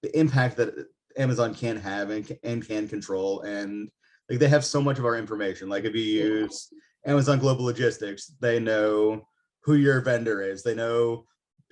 the 0.02 0.20
impact 0.20 0.58
that 0.58 0.74
amazon 1.18 1.54
can 1.54 1.78
have 1.78 2.10
and, 2.10 2.38
and 2.44 2.68
can 2.68 2.88
control 2.88 3.42
and 3.42 3.90
like 4.30 4.40
they 4.40 4.48
have 4.48 4.66
so 4.66 4.82
much 4.82 5.00
of 5.00 5.06
our 5.06 5.18
information 5.18 5.70
like 5.70 5.86
if 5.86 5.96
you 5.96 6.02
use 6.02 6.70
amazon 7.06 7.40
global 7.40 7.66
logistics 7.66 8.34
they 8.40 8.60
know 8.60 9.28
who 9.64 9.76
your 9.76 10.02
vendor 10.02 10.42
is 10.42 10.64
they 10.64 10.76
know 10.76 11.26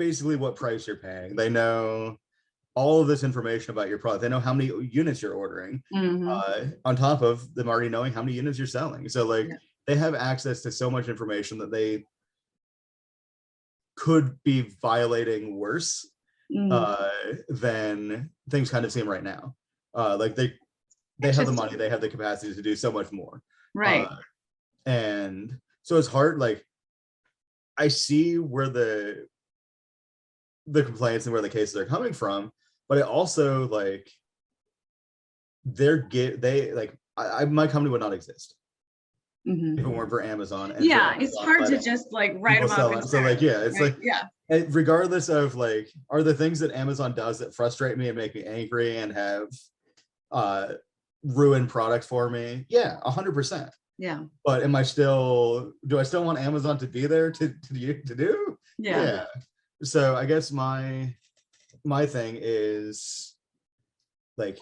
basically 0.06 0.36
what 0.36 0.56
price 0.56 0.88
you're 0.88 0.96
paying 0.98 1.36
they 1.36 1.48
know 1.48 2.18
all 2.74 3.02
of 3.02 3.08
this 3.08 3.24
information 3.24 3.70
about 3.72 3.88
your 3.88 4.00
product 4.00 4.22
they 4.24 4.30
know 4.30 4.40
how 4.40 4.54
many 4.54 4.68
units 5.02 5.22
you're 5.22 5.36
ordering 5.36 5.84
Mhm. 5.94 6.28
uh, 6.28 6.72
on 6.86 6.96
top 6.96 7.22
of 7.22 7.54
them 7.54 7.68
already 7.70 7.88
knowing 7.90 8.12
how 8.12 8.24
many 8.24 8.34
units 8.36 8.58
you're 8.58 8.66
selling. 8.80 9.08
So 9.10 9.26
like 9.28 9.48
Yeah. 9.48 9.56
they 9.88 9.96
have 9.96 10.16
access 10.16 10.62
to 10.64 10.72
so 10.72 10.90
much 10.90 11.08
information 11.08 11.60
that 11.60 11.70
they 11.72 12.06
could 13.96 14.42
be 14.44 14.62
violating 14.82 15.58
worse 15.58 16.08
Mm. 16.52 16.72
uh, 16.72 17.10
than 17.48 18.30
things 18.50 18.70
kind 18.72 18.84
of 18.86 18.92
seem 18.92 19.08
right 19.08 19.24
now. 19.24 19.56
Uh, 19.94 20.18
like 20.18 20.36
they 20.36 20.58
they 21.20 21.32
have 21.32 21.46
the 21.46 21.52
money, 21.52 21.76
they 21.78 21.90
have 21.90 22.02
the 22.02 22.10
capacity 22.10 22.56
to 22.56 22.62
do 22.64 22.76
so 22.76 22.92
much 22.92 23.12
more. 23.12 23.44
right. 23.76 24.06
Uh, 24.08 24.16
and 24.88 25.60
so 25.84 25.98
it's 25.98 26.08
hard. 26.08 26.40
Like 26.40 26.66
I 27.78 27.88
see 27.90 28.38
where 28.40 28.70
the 28.70 29.28
the 30.72 30.84
complaints 30.84 31.26
and 31.26 31.34
where 31.34 31.42
the 31.42 31.50
cases 31.50 31.76
are 31.76 31.86
coming 31.86 32.14
from, 32.14 32.52
but 32.88 32.98
it 32.98 33.04
also 33.04 33.68
like 33.68 34.10
they're 35.66 35.98
get 35.98 36.42
they 36.42 36.72
like 36.74 36.96
I, 37.18 37.42
I 37.42 37.46
my 37.46 37.68
company 37.68 37.92
would 37.92 38.02
not 38.02 38.14
exist 38.14 38.56
Mhm. 39.48 39.80
if 39.80 39.86
it 39.86 39.88
weren't 39.88 40.10
for 40.10 40.24
Amazon. 40.24 40.70
and 40.72 40.80
for 40.80 40.86
Yeah, 40.86 41.16
it's 41.20 41.38
hard 41.38 41.66
to 41.68 41.78
just 41.80 42.12
like 42.12 42.34
write 42.38 42.62
them 42.62 42.72
up. 42.72 43.04
So 43.04 43.22
like 43.22 43.42
yeah, 43.42 43.62
it's 43.62 43.80
right? 43.80 43.94
like 43.94 44.00
yeah, 44.04 44.24
and 44.50 44.74
regardless 44.74 45.30
of 45.30 45.56
like 45.56 45.90
are 46.10 46.24
the 46.24 46.34
things 46.34 46.60
that 46.60 46.72
Amazon 46.72 47.14
does 47.14 47.40
that 47.40 47.54
frustrate 47.54 47.98
me 47.98 48.08
and 48.10 48.18
make 48.18 48.34
me 48.36 48.44
angry 48.44 48.98
and 48.98 49.12
have 49.12 49.48
uh 50.32 50.74
ruined 51.24 51.70
products 51.70 52.08
for 52.08 52.30
me. 52.30 52.66
Yeah, 52.70 53.00
a 53.04 53.12
hundred 53.12 53.34
percent. 53.34 53.70
yeah, 53.98 54.24
But 54.46 54.64
am 54.64 54.76
I 54.76 54.84
still 54.84 55.74
do 55.86 56.00
I 56.00 56.04
still 56.04 56.24
want 56.24 56.40
Amazon 56.40 56.78
to 56.80 56.88
be 56.88 57.06
there 57.06 57.32
to 57.32 57.50
to, 57.50 57.74
do- 57.74 58.02
to 58.04 58.16
do? 58.16 58.58
yeah, 58.80 59.26
So 59.84 60.16
I 60.16 60.26
guess 60.26 60.52
my 60.52 61.16
my 61.84 62.06
thing 62.06 62.38
is 62.40 63.36
like 64.38 64.60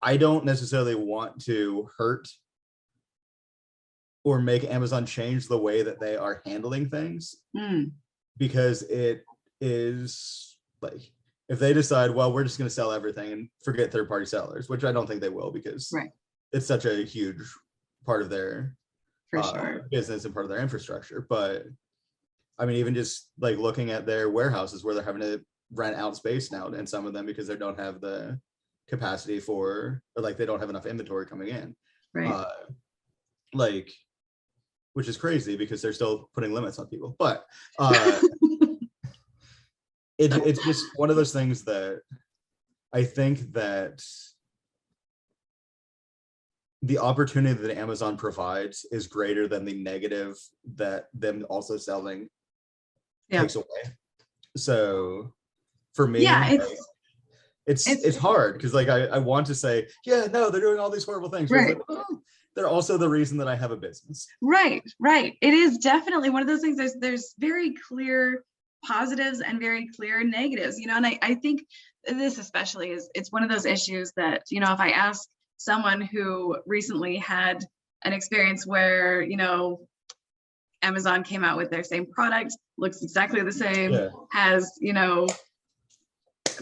I 0.00 0.16
don't 0.16 0.44
necessarily 0.44 0.94
want 0.96 1.40
to 1.44 1.88
hurt 1.96 2.28
or 4.24 4.40
make 4.40 4.64
Amazon 4.64 5.06
change 5.06 5.46
the 5.48 5.58
way 5.58 5.82
that 5.82 6.00
they 6.00 6.16
are 6.16 6.42
handling 6.44 6.88
things 6.90 7.36
Mm, 7.56 7.92
because 8.38 8.82
it 8.82 9.24
is 9.60 10.56
like 10.80 11.00
if 11.48 11.58
they 11.60 11.72
decide 11.72 12.10
well 12.10 12.32
we're 12.32 12.42
just 12.44 12.58
going 12.58 12.68
to 12.68 12.74
sell 12.74 12.90
everything 12.92 13.32
and 13.32 13.48
forget 13.64 13.92
third 13.92 14.08
party 14.08 14.26
sellers 14.26 14.68
which 14.68 14.84
I 14.84 14.90
don't 14.92 15.06
think 15.06 15.20
they 15.20 15.28
will 15.28 15.52
because 15.52 15.90
Right. 15.94 16.10
it's 16.52 16.66
such 16.66 16.84
a 16.84 17.04
huge 17.04 17.38
part 18.04 18.22
of 18.22 18.30
their 18.30 18.76
for 19.30 19.38
uh, 19.40 19.52
sure. 19.52 19.88
business 19.92 20.24
and 20.24 20.34
part 20.34 20.46
of 20.46 20.50
their 20.50 20.60
infrastructure. 20.60 21.24
But 21.28 21.66
I 22.62 22.64
mean, 22.64 22.76
even 22.76 22.94
just 22.94 23.30
like 23.40 23.58
looking 23.58 23.90
at 23.90 24.06
their 24.06 24.30
warehouses 24.30 24.84
where 24.84 24.94
they're 24.94 25.02
having 25.02 25.22
to 25.22 25.44
rent 25.72 25.96
out 25.96 26.14
space 26.14 26.52
now 26.52 26.68
and 26.68 26.88
some 26.88 27.06
of 27.06 27.12
them 27.12 27.26
because 27.26 27.48
they 27.48 27.56
don't 27.56 27.78
have 27.78 28.00
the 28.00 28.38
capacity 28.88 29.40
for 29.40 30.00
or 30.16 30.22
like 30.22 30.36
they 30.36 30.46
don't 30.46 30.60
have 30.60 30.70
enough 30.70 30.86
inventory 30.86 31.26
coming 31.26 31.48
in. 31.48 31.74
Right. 32.14 32.30
Uh, 32.30 32.46
like 33.52 33.92
which 34.92 35.08
is 35.08 35.16
crazy 35.16 35.56
because 35.56 35.82
they're 35.82 35.92
still 35.92 36.30
putting 36.34 36.52
limits 36.52 36.78
on 36.78 36.86
people. 36.86 37.16
But 37.18 37.44
uh 37.80 38.20
it, 40.18 40.32
it's 40.46 40.64
just 40.64 40.84
one 40.94 41.10
of 41.10 41.16
those 41.16 41.32
things 41.32 41.64
that 41.64 42.02
I 42.92 43.02
think 43.02 43.52
that 43.54 44.04
the 46.82 46.98
opportunity 46.98 47.60
that 47.60 47.76
Amazon 47.76 48.16
provides 48.16 48.86
is 48.92 49.08
greater 49.08 49.48
than 49.48 49.64
the 49.64 49.74
negative 49.74 50.38
that 50.76 51.08
them 51.12 51.44
also 51.48 51.76
selling 51.76 52.28
Yeah. 53.32 53.40
takes 53.42 53.54
away. 53.56 53.64
So 54.56 55.32
for 55.94 56.06
me, 56.06 56.22
Yeah, 56.22 56.40
like, 56.40 56.52
it's- 56.60 56.86
it's 57.66 57.86
it's- 57.86 58.04
it's 58.04 58.16
hard 58.16 58.54
because 58.54 58.74
like 58.74 58.88
I, 58.88 59.06
I 59.06 59.18
want 59.18 59.46
to 59.46 59.54
say, 59.54 59.88
yeah, 60.04 60.26
no, 60.26 60.50
they're 60.50 60.60
doing 60.60 60.78
all 60.78 60.90
these 60.90 61.04
horrible 61.04 61.28
things. 61.30 61.50
Right. 61.50 61.78
like, 61.78 61.88
well, 61.88 62.22
they're 62.54 62.68
also 62.68 62.98
the 62.98 63.08
reason 63.08 63.38
that 63.38 63.48
I 63.48 63.54
have 63.54 63.70
a 63.70 63.76
business. 63.76 64.26
Right, 64.42 64.82
right. 64.98 65.36
It 65.40 65.54
is 65.54 65.78
definitely 65.78 66.28
one 66.30 66.42
of 66.42 66.48
those 66.48 66.60
things. 66.60 66.76
There's 66.76 66.94
there's 66.94 67.34
very 67.38 67.74
clear 67.88 68.44
positives 68.84 69.40
and 69.40 69.60
very 69.60 69.88
clear 69.96 70.24
negatives, 70.24 70.78
you 70.78 70.86
know, 70.88 70.96
and 70.96 71.06
I, 71.06 71.18
I 71.22 71.34
think 71.36 71.64
this 72.04 72.36
especially 72.38 72.90
is 72.90 73.08
it's 73.14 73.30
one 73.30 73.44
of 73.44 73.48
those 73.48 73.64
issues 73.64 74.12
that, 74.16 74.42
you 74.50 74.58
know, 74.58 74.72
if 74.72 74.80
I 74.80 74.90
ask 74.90 75.28
someone 75.56 76.00
who 76.00 76.58
recently 76.66 77.16
had 77.16 77.64
an 78.04 78.12
experience 78.12 78.66
where, 78.66 79.22
you 79.22 79.36
know, 79.36 79.86
Amazon 80.82 81.22
came 81.22 81.44
out 81.44 81.56
with 81.56 81.70
their 81.70 81.84
same 81.84 82.06
product, 82.06 82.56
looks 82.76 83.02
exactly 83.02 83.42
the 83.42 83.52
same, 83.52 83.92
Yeah. 83.92 84.08
has, 84.30 84.72
you 84.80 84.92
know, 84.92 85.26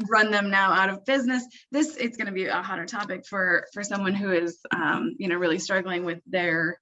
run 0.08 0.30
them 0.30 0.50
now 0.50 0.72
out 0.72 0.88
of 0.88 1.04
business. 1.04 1.44
This 1.72 1.96
it's 1.96 2.16
going 2.16 2.26
to 2.26 2.32
be 2.32 2.46
a 2.46 2.62
hotter 2.62 2.86
topic 2.86 3.26
for 3.26 3.66
for 3.72 3.82
someone 3.82 4.14
who 4.14 4.30
is 4.32 4.58
um, 4.70 5.14
you 5.18 5.28
know, 5.28 5.36
really 5.36 5.58
struggling 5.58 6.04
with 6.04 6.20
their 6.26 6.78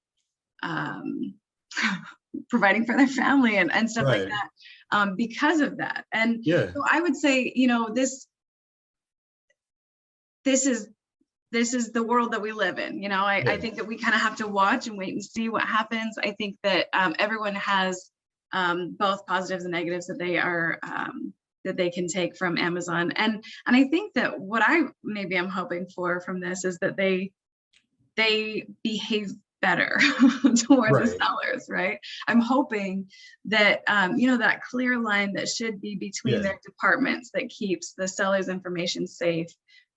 um 0.62 1.34
providing 2.50 2.84
for 2.84 2.96
their 2.96 3.06
family 3.08 3.56
and, 3.56 3.72
and 3.72 3.90
stuff 3.90 4.06
like 4.06 4.24
that 4.28 4.48
um 4.92 5.16
because 5.16 5.60
of 5.60 5.78
that. 5.78 6.04
And 6.12 6.40
Yeah. 6.42 6.66
so 6.74 6.82
I 6.88 7.00
would 7.00 7.16
say, 7.16 7.52
you 7.54 7.68
know, 7.68 7.90
this 7.94 8.26
this 10.44 10.66
is 10.66 10.88
this 11.50 11.72
is 11.74 11.92
the 11.92 12.02
world 12.02 12.32
that 12.32 12.42
we 12.42 12.52
live 12.52 12.78
in. 12.78 13.02
You 13.02 13.08
know, 13.08 13.24
I, 13.24 13.42
I 13.46 13.56
think 13.58 13.76
that 13.76 13.86
we 13.86 13.96
kind 13.98 14.14
of 14.14 14.20
have 14.20 14.36
to 14.36 14.46
watch 14.48 14.86
and 14.86 14.98
wait 14.98 15.14
and 15.14 15.24
see 15.24 15.48
what 15.48 15.62
happens. 15.62 16.18
I 16.22 16.32
think 16.32 16.56
that 16.62 16.86
um, 16.92 17.14
everyone 17.18 17.54
has 17.54 18.10
um, 18.52 18.96
both 18.98 19.26
positives 19.26 19.64
and 19.64 19.72
negatives 19.72 20.06
that 20.06 20.18
they 20.18 20.38
are 20.38 20.78
um, 20.82 21.32
that 21.64 21.76
they 21.76 21.90
can 21.90 22.06
take 22.06 22.36
from 22.36 22.58
Amazon. 22.58 23.12
And 23.12 23.42
and 23.66 23.76
I 23.76 23.84
think 23.84 24.14
that 24.14 24.38
what 24.38 24.62
I 24.64 24.84
maybe 25.02 25.36
I'm 25.36 25.48
hoping 25.48 25.86
for 25.94 26.20
from 26.20 26.40
this 26.40 26.64
is 26.64 26.78
that 26.80 26.96
they 26.96 27.32
they 28.16 28.66
behave 28.82 29.30
better 29.60 29.98
towards 30.42 30.68
Right. 30.68 31.04
the 31.04 31.18
sellers, 31.18 31.66
right? 31.68 31.98
I'm 32.28 32.40
hoping 32.40 33.06
that 33.46 33.82
um, 33.88 34.16
you 34.18 34.28
know 34.28 34.38
that 34.38 34.62
clear 34.62 34.98
line 34.98 35.32
that 35.34 35.48
should 35.48 35.80
be 35.80 35.96
between 35.96 36.34
Yeah. 36.34 36.40
their 36.42 36.60
departments 36.64 37.30
that 37.34 37.48
keeps 37.48 37.94
the 37.96 38.06
seller's 38.06 38.48
information 38.48 39.06
safe 39.06 39.48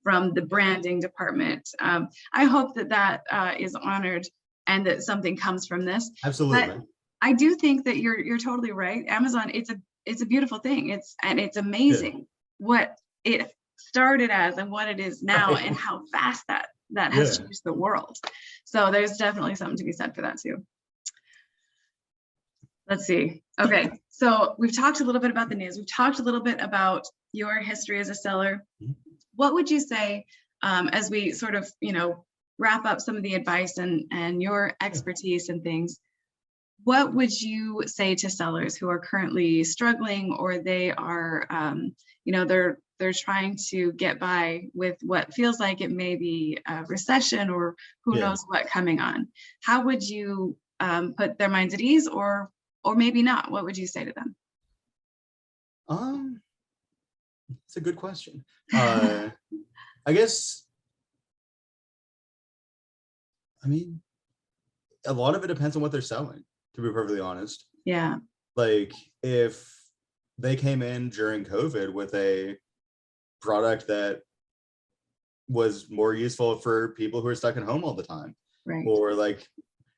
from 0.03 0.33
the 0.33 0.41
branding 0.41 0.99
department. 0.99 1.69
Um, 1.79 2.09
I 2.33 2.45
hope 2.45 2.75
that 2.75 2.89
that 2.89 3.21
uh, 3.29 3.53
is 3.57 3.75
honored 3.75 4.25
and 4.67 4.85
that 4.87 5.03
something 5.03 5.37
comes 5.37 5.67
from 5.67 5.85
this. 5.85 6.09
Absolutely. 6.23 6.85
I 7.21 7.33
do 7.33 7.55
think 7.55 7.85
that 7.85 7.97
you're 7.97 8.19
you're 8.19 8.39
totally 8.39 8.71
right. 8.71 9.05
Amazon, 9.07 9.51
it's 9.53 9.69
a 9.69 9.79
it's 10.05 10.21
a 10.21 10.25
beautiful 10.25 10.57
thing. 10.59 10.89
It's 10.89 11.15
and 11.21 11.39
it's 11.39 11.57
amazing 11.57 12.25
what 12.57 12.97
it 13.23 13.51
started 13.77 14.29
as 14.31 14.57
and 14.57 14.71
what 14.71 14.87
it 14.87 14.99
is 14.99 15.21
now 15.21 15.53
Right. 15.53 15.65
and 15.67 15.75
how 15.75 16.03
fast 16.11 16.43
that 16.47 16.67
that 16.91 17.13
has 17.13 17.37
Yeah. 17.37 17.43
changed 17.45 17.61
the 17.63 17.73
world. 17.73 18.17
So 18.65 18.91
there's 18.91 19.17
definitely 19.17 19.55
something 19.55 19.77
to 19.77 19.83
be 19.83 19.91
said 19.91 20.15
for 20.15 20.21
that 20.23 20.39
too. 20.39 20.65
Let's 22.89 23.05
see. 23.05 23.41
Okay, 23.59 23.89
so 24.09 24.55
we've 24.57 24.75
talked 24.75 24.99
a 24.99 25.03
little 25.05 25.21
bit 25.21 25.31
about 25.31 25.49
the 25.49 25.55
news. 25.55 25.77
We've 25.77 25.87
talked 25.89 26.19
a 26.19 26.23
little 26.23 26.41
bit 26.41 26.59
about 26.59 27.05
your 27.31 27.59
history 27.59 27.99
as 27.99 28.09
a 28.09 28.15
seller. 28.15 28.65
What 29.35 29.53
would 29.53 29.69
you 29.69 29.79
say 29.79 30.25
um, 30.61 30.89
as 30.89 31.09
we 31.09 31.31
sort 31.31 31.55
of, 31.55 31.69
you 31.79 31.93
know, 31.93 32.25
wrap 32.57 32.85
up 32.85 33.01
some 33.01 33.17
of 33.17 33.23
the 33.23 33.35
advice 33.35 33.77
and 33.77 34.05
and 34.11 34.41
your 34.41 34.73
expertise 34.81 35.49
and 35.49 35.63
things? 35.63 35.99
What 36.83 37.13
would 37.13 37.31
you 37.31 37.83
say 37.85 38.15
to 38.15 38.29
sellers 38.29 38.75
who 38.75 38.89
are 38.89 38.99
currently 38.99 39.63
struggling 39.63 40.33
or 40.33 40.57
they 40.59 40.91
are, 40.91 41.45
um, 41.49 41.95
you 42.25 42.33
know, 42.33 42.45
they're 42.45 42.79
they're 42.99 43.13
trying 43.13 43.57
to 43.69 43.91
get 43.93 44.19
by 44.19 44.67
with 44.73 44.97
what 45.01 45.33
feels 45.33 45.59
like 45.59 45.81
it 45.81 45.91
may 45.91 46.15
be 46.15 46.59
a 46.67 46.83
recession 46.85 47.49
or 47.49 47.75
who 48.05 48.15
Yeah. 48.15 48.21
knows 48.21 48.43
what 48.47 48.67
coming 48.67 48.99
on? 48.99 49.27
How 49.63 49.83
would 49.85 50.03
you 50.07 50.57
um, 50.79 51.13
put 51.15 51.37
their 51.37 51.49
minds 51.49 51.73
at 51.73 51.81
ease 51.81 52.07
or 52.07 52.51
or 52.83 52.95
maybe 52.95 53.21
not? 53.23 53.51
What 53.51 53.63
would 53.65 53.77
you 53.77 53.87
say 53.87 54.05
to 54.05 54.13
them? 54.13 54.35
Um, 55.87 56.41
it's 57.65 57.77
a 57.77 57.81
good 57.81 57.95
question. 57.95 58.43
Uh, 58.73 59.29
I 60.05 60.13
guess. 60.13 60.65
I 63.63 63.67
mean, 63.67 64.01
a 65.05 65.13
lot 65.13 65.35
of 65.35 65.43
it 65.43 65.47
depends 65.47 65.75
on 65.75 65.81
what 65.81 65.91
they're 65.91 66.01
selling. 66.01 66.43
To 66.75 66.81
be 66.81 66.89
perfectly 66.89 67.19
honest, 67.19 67.65
yeah, 67.85 68.17
like 68.55 68.93
if 69.23 69.69
they 70.37 70.55
came 70.55 70.81
in 70.81 71.09
during 71.09 71.43
COVID 71.43 71.93
with 71.93 72.13
a 72.15 72.55
product 73.41 73.87
that 73.87 74.21
was 75.47 75.89
more 75.89 76.13
useful 76.13 76.55
for 76.55 76.93
people 76.93 77.21
who 77.21 77.27
are 77.27 77.35
stuck 77.35 77.57
at 77.57 77.63
home 77.63 77.83
all 77.83 77.93
the 77.93 78.03
time, 78.03 78.35
right. 78.65 78.85
or 78.87 79.13
like 79.13 79.45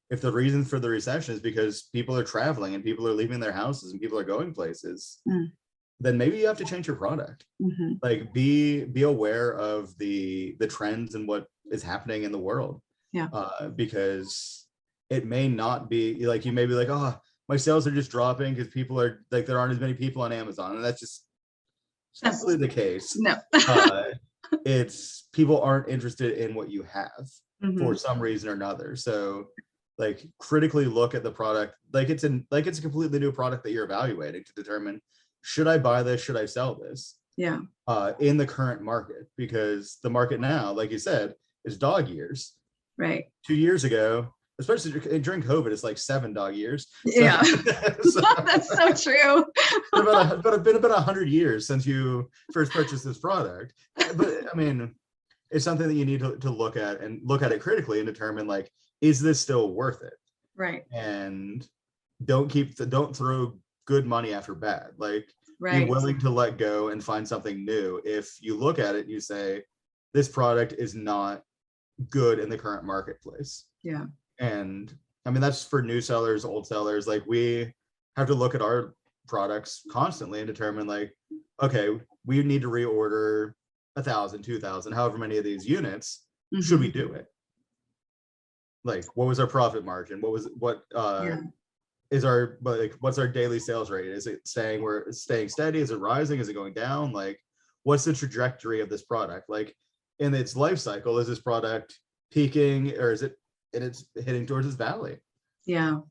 if 0.10 0.22
the 0.22 0.32
reason 0.32 0.66
for 0.66 0.80
the 0.80 0.90
recession 0.90 1.34
is 1.36 1.40
because 1.40 1.90
people 1.94 2.18
are 2.18 2.24
traveling 2.24 2.76
and 2.76 2.84
people 2.84 3.08
are 3.08 3.14
leaving 3.14 3.40
their 3.40 3.52
houses 3.52 3.92
and 3.92 4.02
people 4.02 4.18
are 4.18 4.24
going 4.24 4.54
places, 4.54 5.20
Mm. 5.28 5.52
Then 6.04 6.18
maybe 6.18 6.38
you 6.38 6.48
have 6.48 6.58
to 6.58 6.66
change 6.66 6.86
your 6.88 6.96
product. 6.98 7.46
Mhm. 7.62 7.98
Like 8.04 8.34
be 8.34 8.84
be 8.86 9.04
aware 9.04 9.54
of 9.54 9.98
the 9.98 10.56
the 10.60 10.68
trends 10.68 11.16
and 11.16 11.28
what 11.28 11.48
is 11.72 11.82
happening 11.84 12.24
in 12.24 12.32
the 12.32 12.40
world. 12.40 12.82
Yeah. 13.12 13.28
Uh, 13.32 13.70
because 13.70 14.66
it 15.10 15.26
may 15.26 15.48
not 15.48 15.90
be 15.90 16.26
like 16.26 16.46
you 16.46 16.52
may 16.52 16.66
be 16.66 16.74
like, 16.74 16.90
oh, 16.90 17.16
my 17.50 17.58
sales 17.58 17.86
are 17.88 17.92
just 17.92 18.12
dropping 18.12 18.54
because 18.54 18.72
people 18.74 19.00
are 19.00 19.24
like 19.32 19.46
there 19.46 19.60
aren't 19.60 19.74
as 19.74 19.80
many 19.80 19.94
people 19.94 20.22
on 20.22 20.32
Amazon, 20.32 20.76
and 20.76 20.84
that's 20.84 21.00
just 21.00 21.26
That's- 22.22 22.44
the 22.46 22.68
case. 22.68 23.16
No. 23.18 23.36
Uh, 23.54 24.04
it's 24.66 25.28
people 25.34 25.62
aren't 25.62 25.88
interested 25.90 26.34
in 26.38 26.54
what 26.54 26.70
you 26.70 26.84
have 26.84 27.28
Mhm. 27.64 27.80
for 27.80 27.96
some 27.96 28.20
reason 28.20 28.50
or 28.50 28.54
another. 28.54 28.96
So 28.96 29.48
like 29.98 30.26
critically 30.40 30.86
look 30.86 31.14
at 31.16 31.24
the 31.24 31.32
product 31.32 31.76
like 31.94 32.10
it's 32.10 32.24
in 32.24 32.46
like 32.52 32.68
it's 32.68 32.80
a 32.80 32.82
completely 32.82 33.20
new 33.20 33.32
product 33.32 33.64
that 33.64 33.72
you're 33.72 33.86
evaluating 33.86 34.44
to 34.44 34.54
determine 34.54 35.00
should 35.44 35.68
I 35.68 35.78
buy 35.78 36.02
this, 36.04 36.24
should 36.24 36.38
I 36.38 36.46
sell 36.46 36.74
this 36.76 37.18
Yeah, 37.38 37.60
uh 37.88 38.14
in 38.20 38.38
the 38.38 38.48
current 38.48 38.82
market 38.82 39.28
because 39.38 40.00
the 40.02 40.10
market 40.10 40.40
now, 40.40 40.72
like 40.72 40.90
you 40.92 40.98
said, 41.00 41.36
is 41.66 41.78
dog 41.78 42.08
years. 42.10 42.54
right. 42.98 43.26
Two 43.46 43.56
years 43.56 43.84
ago, 43.84 44.34
especially 44.60 44.92
during 45.20 45.42
COVID, 45.44 45.72
it's 45.72 45.84
like 45.84 45.98
seven 45.98 46.34
dog 46.34 46.56
years. 46.56 46.88
So- 47.08 47.20
Yeah. 47.22 47.42
so- 48.04 48.22
That's 48.46 48.70
so 48.70 48.94
true. 48.94 49.46
been 49.94 50.02
about 50.08 50.34
a, 50.34 50.38
but 50.38 50.54
it's 50.54 50.64
been 50.64 50.76
about 50.78 50.92
a 50.98 51.02
hundred 51.02 51.28
years 51.30 51.68
since 51.68 51.86
you 51.86 52.30
first 52.54 52.72
purchased 52.72 53.04
this 53.06 53.20
product. 53.20 53.74
But 54.16 54.30
I 54.52 54.56
mean, 54.56 54.96
it's 55.52 55.66
something 55.66 55.88
that 55.88 55.94
you 55.96 56.06
need 56.06 56.20
to, 56.22 56.38
to 56.38 56.50
look 56.50 56.78
at 56.78 57.02
and 57.02 57.22
look 57.24 57.42
at 57.44 57.52
it 57.52 57.62
critically 57.62 58.00
and 58.00 58.08
determine 58.08 58.48
like, 58.48 58.72
is 59.02 59.20
this 59.22 59.40
still 59.42 59.72
worth 59.74 60.02
it? 60.04 60.14
Right, 60.56 60.84
And 60.92 61.68
don't 62.24 62.48
keep 62.50 62.76
the 62.76 62.86
don't 62.86 63.16
throw 63.16 63.58
good 63.86 64.06
money 64.06 64.34
after 64.34 64.56
bad. 64.56 64.92
Like 64.98 65.28
right. 65.60 65.86
be 65.86 65.90
willing 65.90 66.20
to 66.20 66.30
let 66.30 66.58
go 66.58 66.90
and 66.90 67.04
find 67.04 67.28
something 67.28 67.66
new. 67.66 68.02
If 68.06 68.38
you 68.40 68.58
look 68.58 68.80
at 68.80 68.96
it 68.96 69.02
and 69.02 69.10
you 69.12 69.20
say, 69.20 69.64
this 70.14 70.28
product 70.28 70.74
is 70.78 70.96
not 70.96 71.44
good 72.10 72.40
in 72.40 72.50
the 72.50 72.58
current 72.58 72.86
marketplace. 72.86 73.66
Yeah. 73.84 74.06
And 74.40 74.94
I 75.26 75.32
mean, 75.32 75.42
that's 75.42 75.64
for 75.66 75.82
new 75.82 76.02
sellers, 76.02 76.46
old 76.46 76.68
sellers. 76.68 77.08
Like 77.08 77.24
we 77.28 77.74
have 78.16 78.28
to 78.28 78.34
look 78.36 78.56
at 78.56 78.62
our 78.62 78.96
products 79.28 79.84
constantly 79.90 80.40
and 80.40 80.48
determine 80.48 80.86
like, 80.88 81.16
okay, 81.62 82.00
we 82.26 82.44
need 82.44 82.62
to 82.62 82.70
reorder 82.70 83.54
a 83.96 84.04
thousand, 84.04 84.44
two 84.44 84.60
thousand, 84.60 84.94
however 84.94 85.18
many 85.18 85.38
of 85.38 85.44
these 85.44 85.68
units, 85.68 86.26
should 86.62 86.80
we 86.80 86.90
Mhm. 86.90 86.94
do 86.94 87.14
it? 87.14 87.28
Like, 88.84 89.06
what 89.16 89.28
was 89.28 89.40
our 89.40 89.48
profit 89.48 89.86
margin? 89.86 90.20
What 90.20 90.32
was 90.32 90.50
what 90.58 90.84
uh 90.94 91.24
Yeah. 91.26 91.42
Is 92.14 92.24
our 92.24 92.60
like 92.62 92.94
what's 93.00 93.18
our 93.18 93.28
daily 93.28 93.58
sales 93.58 93.90
rate? 93.90 94.06
Is 94.06 94.28
it 94.28 94.48
staying 94.48 94.84
we're 94.84 95.12
staying 95.12 95.50
steady? 95.50 95.80
Is 95.80 95.90
it 95.90 95.98
rising? 95.98 96.40
Is 96.40 96.48
it 96.48 96.54
going 96.54 96.74
down? 96.74 97.12
Like, 97.12 97.40
what's 97.82 98.04
the 98.04 98.14
trajectory 98.14 98.82
of 98.82 98.90
this 98.90 99.02
product? 99.02 99.50
Like 99.50 99.76
in 100.20 100.32
its 100.36 100.56
life 100.56 100.78
cycle, 100.78 101.18
is 101.18 101.28
this 101.28 101.42
product 101.42 101.98
peaking 102.32 102.96
or 103.00 103.12
is 103.12 103.24
it 103.24 103.34
and 103.74 103.84
it's 103.84 104.06
hitting 104.16 104.46
towards 104.46 104.68
its 104.68 104.76
valley? 104.76 105.18
Yeah. 105.66 106.02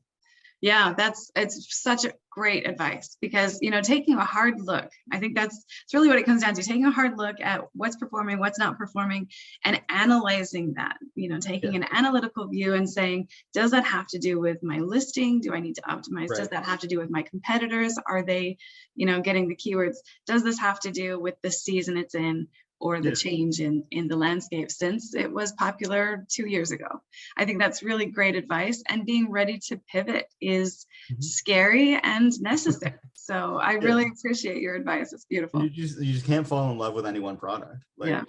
Yeah, 0.63 0.93
that's 0.95 1.29
it's 1.35 1.81
such 1.81 2.05
a 2.05 2.13
great 2.31 2.65
advice 2.65 3.17
because 3.19 3.59
you 3.61 3.69
know 3.69 3.81
taking 3.81 4.17
a 4.17 4.23
hard 4.23 4.61
look, 4.61 4.89
I 5.11 5.19
think 5.19 5.35
that's 5.35 5.57
it's 5.83 5.93
really 5.93 6.07
what 6.07 6.17
it 6.17 6.25
comes 6.25 6.41
down 6.41 6.53
to, 6.53 6.63
taking 6.63 6.85
a 6.85 6.91
hard 6.91 7.17
look 7.17 7.41
at 7.41 7.65
what's 7.73 7.97
performing, 7.97 8.39
what's 8.39 8.57
not 8.57 8.77
performing, 8.77 9.27
and 9.65 9.81
analyzing 9.89 10.75
that, 10.77 10.95
you 11.15 11.27
know, 11.27 11.39
taking 11.39 11.75
an 11.75 11.85
analytical 11.91 12.47
view 12.47 12.75
and 12.75 12.89
saying, 12.89 13.27
does 13.53 13.71
that 13.71 13.83
have 13.83 14.07
to 14.07 14.19
do 14.19 14.39
with 14.39 14.63
my 14.63 14.77
listing? 14.77 15.41
Do 15.41 15.53
I 15.53 15.59
need 15.59 15.75
to 15.75 15.81
optimize? 15.81 16.29
Does 16.29 16.47
that 16.47 16.65
have 16.65 16.79
to 16.79 16.87
do 16.87 16.97
with 16.97 17.09
my 17.09 17.23
competitors? 17.23 17.97
Are 18.07 18.23
they, 18.23 18.55
you 18.95 19.05
know, 19.05 19.19
getting 19.19 19.49
the 19.49 19.57
keywords? 19.57 19.97
Does 20.27 20.45
this 20.45 20.59
have 20.59 20.79
to 20.81 20.91
do 20.91 21.19
with 21.19 21.35
the 21.41 21.51
season 21.51 21.97
it's 21.97 22.15
in? 22.15 22.47
Or 22.83 22.99
the 22.99 23.09
Yeah. 23.09 23.15
change 23.15 23.61
in 23.61 23.85
in 23.91 24.09
the 24.09 24.17
landscape 24.17 24.69
since 24.69 25.15
it 25.15 25.31
was 25.31 25.53
popular 25.53 26.25
two 26.29 26.47
years 26.47 26.71
ago. 26.71 26.89
I 27.37 27.45
think 27.45 27.57
that's 27.59 27.81
really 27.81 28.07
great 28.07 28.35
advice. 28.35 28.83
And 28.89 29.05
being 29.05 29.31
ready 29.31 29.57
to 29.69 29.77
pivot 29.91 30.25
is 30.41 30.85
Mhm. 31.09 31.23
scary 31.23 31.95
and 31.95 32.29
necessary. 32.41 32.95
So 33.15 33.55
I 33.55 33.71
Yeah. 33.75 33.85
really 33.87 34.07
appreciate 34.13 34.61
your 34.61 34.75
advice. 34.75 35.13
It's 35.13 35.23
beautiful. 35.33 35.63
You 35.63 35.69
just 35.69 36.01
you 36.01 36.11
just 36.11 36.25
can't 36.25 36.45
fall 36.45 36.69
in 36.73 36.77
love 36.77 36.93
with 36.93 37.05
any 37.05 37.21
one 37.21 37.37
product. 37.37 37.81
Like 37.97 38.09
Yeah. 38.09 38.23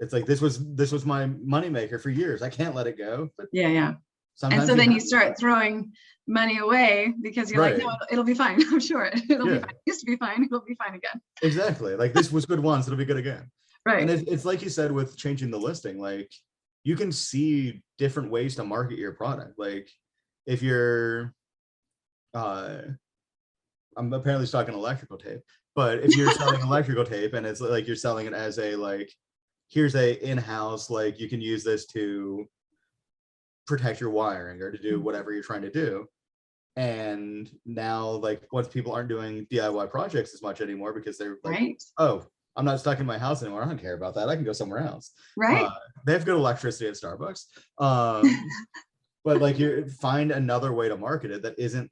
it's 0.00 0.14
like 0.14 0.24
this 0.24 0.40
was 0.40 0.54
this 0.74 0.90
was 0.90 1.04
my 1.04 1.26
moneymaker 1.26 2.00
for 2.00 2.08
years. 2.08 2.40
I 2.40 2.48
can't 2.48 2.74
let 2.74 2.86
it 2.86 2.96
go. 2.96 3.28
But 3.36 3.48
Yeah, 3.52 3.68
yeah. 3.68 3.92
sometimes 4.36 4.60
And 4.62 4.68
so 4.70 4.74
then 4.74 4.86
you 4.90 5.00
have 5.00 5.02
to. 5.02 5.06
start 5.14 5.38
throwing 5.38 5.92
money 6.26 6.56
away 6.58 7.12
because 7.20 7.50
you're 7.50 7.60
like, 7.60 7.76
no, 7.76 7.90
it'll, 8.10 8.24
be 8.24 8.34
fine. 8.34 8.56
I'm 8.72 8.80
sure 8.80 9.04
it'll 9.30 9.46
Yeah. 9.48 9.58
be 9.58 9.60
fine. 9.66 9.70
It 9.70 9.86
used 9.86 10.00
to 10.00 10.06
be 10.06 10.16
fine. 10.16 10.44
It'll 10.44 10.64
be 10.64 10.76
fine 10.82 10.94
again. 10.94 11.20
exactly 11.42 11.94
like 12.02 12.12
this 12.14 12.32
was 12.32 12.46
good 12.46 12.60
once, 12.60 12.86
it'll 12.86 12.96
be 12.96 13.04
good 13.12 13.18
again. 13.26 13.50
Right. 13.86 14.00
and 14.02 14.10
it's, 14.10 14.30
it's 14.30 14.44
like 14.44 14.62
you 14.62 14.68
said 14.68 14.90
with 14.90 15.16
changing 15.16 15.50
the 15.52 15.58
listing 15.58 15.98
like 16.00 16.30
you 16.82 16.96
can 16.96 17.12
see 17.12 17.82
different 17.98 18.30
ways 18.30 18.56
to 18.56 18.64
market 18.64 18.98
your 18.98 19.12
product 19.12 19.58
like 19.58 19.88
if 20.44 20.60
you're 20.62 21.32
uh 22.34 22.78
i'm 23.96 24.12
apparently 24.12 24.46
talking 24.48 24.74
electrical 24.74 25.16
tape 25.16 25.40
but 25.76 26.00
if 26.00 26.16
you're 26.16 26.32
selling 26.32 26.60
electrical 26.68 27.04
tape 27.04 27.34
and 27.34 27.46
it's 27.46 27.60
like 27.60 27.86
you're 27.86 27.94
selling 27.96 28.26
it 28.26 28.34
as 28.34 28.58
a 28.58 28.74
like 28.74 29.10
here's 29.68 29.94
a 29.94 30.14
in-house 30.28 30.90
like 30.90 31.18
you 31.20 31.28
can 31.28 31.40
use 31.40 31.62
this 31.64 31.86
to 31.86 32.44
protect 33.66 34.00
your 34.00 34.10
wiring 34.10 34.60
or 34.62 34.70
to 34.72 34.78
do 34.78 34.98
Mhm. 34.98 35.02
whatever 35.02 35.32
you're 35.32 35.42
trying 35.42 35.62
to 35.62 35.70
do 35.70 36.06
and 36.76 37.50
now 37.64 38.08
like 38.10 38.42
once 38.52 38.68
people 38.68 38.92
aren't 38.92 39.08
doing 39.08 39.46
diy 39.46 39.90
projects 39.90 40.34
as 40.34 40.42
much 40.42 40.60
anymore 40.60 40.92
because 40.92 41.16
they're 41.18 41.38
like 41.44 41.54
right. 41.58 41.82
oh, 41.98 42.26
I'm 42.56 42.64
not 42.64 42.80
stuck 42.80 43.00
in 43.00 43.06
my 43.06 43.18
house 43.18 43.42
anymore. 43.42 43.62
I 43.62 43.66
don't 43.66 43.80
care 43.80 43.94
about 43.94 44.14
that. 44.14 44.28
I 44.28 44.34
can 44.34 44.44
go 44.44 44.52
somewhere 44.52 44.80
else. 44.80 45.12
Right. 45.36 45.64
Uh, 45.64 45.70
they 46.06 46.12
have 46.12 46.24
good 46.24 46.36
electricity 46.36 46.88
at 46.88 46.94
Starbucks. 46.94 47.44
Um, 47.78 48.48
but 49.24 49.40
like 49.40 49.58
you 49.58 49.86
find 50.00 50.30
another 50.30 50.72
way 50.72 50.88
to 50.88 50.96
market 50.96 51.30
it 51.30 51.42
that 51.42 51.58
isn't 51.58 51.90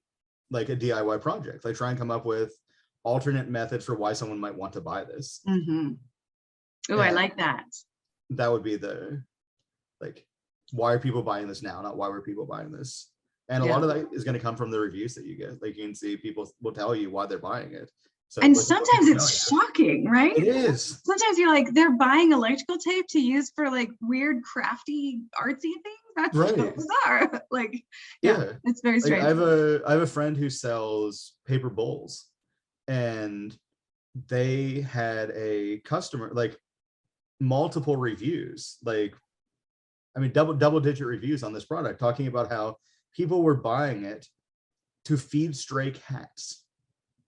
like 0.50 0.70
a 0.70 0.76
DIY 0.76 1.20
project. 1.20 1.64
Like 1.64 1.76
try 1.76 1.90
and 1.90 1.98
come 1.98 2.10
up 2.10 2.24
with 2.24 2.54
alternate 3.02 3.48
methods 3.48 3.84
for 3.84 3.94
why 3.94 4.14
someone 4.14 4.40
might 4.40 4.54
want 4.54 4.72
to 4.74 4.80
buy 4.80 5.04
this. 5.04 5.40
Mm-hmm. 5.46 5.92
Oh, 6.90 6.98
I 6.98 7.10
like 7.10 7.36
that. 7.36 7.64
That 8.30 8.50
would 8.50 8.62
be 8.62 8.76
the 8.76 9.22
like 10.00 10.26
why 10.72 10.92
are 10.92 10.98
people 10.98 11.22
buying 11.22 11.46
this 11.46 11.62
now, 11.62 11.80
not 11.82 11.96
why 11.96 12.08
were 12.08 12.22
people 12.22 12.46
buying 12.46 12.72
this. 12.72 13.10
And 13.48 13.62
a 13.62 13.66
lot 13.66 13.82
of 13.82 13.88
that 13.88 14.08
is 14.12 14.24
going 14.24 14.34
to 14.34 14.40
come 14.40 14.56
from 14.56 14.70
the 14.70 14.80
reviews 14.80 15.14
that 15.14 15.26
you 15.26 15.36
get. 15.36 15.60
Like 15.60 15.76
you 15.76 15.84
can 15.84 15.94
see 15.94 16.16
people 16.16 16.50
will 16.62 16.72
tell 16.72 16.96
you 16.96 17.10
why 17.10 17.26
they're 17.26 17.38
buying 17.38 17.72
it. 17.72 17.90
So 18.34 18.42
And 18.42 18.56
to 18.56 18.60
sometimes 18.60 19.06
it's 19.06 19.46
shocking, 19.48 20.10
right? 20.10 20.36
it 20.36 20.48
is. 20.48 21.00
Sometimes 21.04 21.38
you're 21.38 21.54
like, 21.54 21.72
they're 21.72 21.96
buying 21.96 22.32
electrical 22.32 22.78
tape 22.78 23.06
to 23.10 23.20
use 23.20 23.52
for 23.54 23.70
like 23.70 23.90
weird, 24.02 24.42
crafty, 24.42 25.20
artsy 25.40 25.70
things. 25.84 26.02
That's 26.16 26.36
so 26.36 26.72
bizarre. 26.72 27.42
like, 27.52 27.84
yeah, 28.22 28.38
Yeah. 28.38 28.52
it's 28.64 28.80
very 28.80 28.96
like 28.96 29.04
strange. 29.04 29.22
I 29.22 29.28
have 29.28 29.38
a 29.38 29.82
I 29.86 29.92
have 29.92 30.00
a 30.00 30.06
friend 30.08 30.36
who 30.36 30.50
sells 30.50 31.34
paper 31.46 31.70
bowls, 31.70 32.26
and 32.88 33.56
they 34.26 34.80
had 34.80 35.30
a 35.30 35.78
customer 35.84 36.30
like 36.32 36.56
multiple 37.38 37.96
reviews, 37.96 38.78
like 38.84 39.14
I 40.16 40.18
mean 40.18 40.32
double 40.32 40.54
double 40.54 40.80
digit 40.80 41.06
reviews 41.06 41.44
on 41.44 41.52
this 41.52 41.64
product, 41.64 42.00
talking 42.00 42.26
about 42.26 42.50
how 42.50 42.78
people 43.14 43.42
were 43.44 43.54
buying 43.54 44.04
it 44.04 44.26
to 45.04 45.16
feed 45.16 45.54
stray 45.54 45.92
cats 45.92 46.63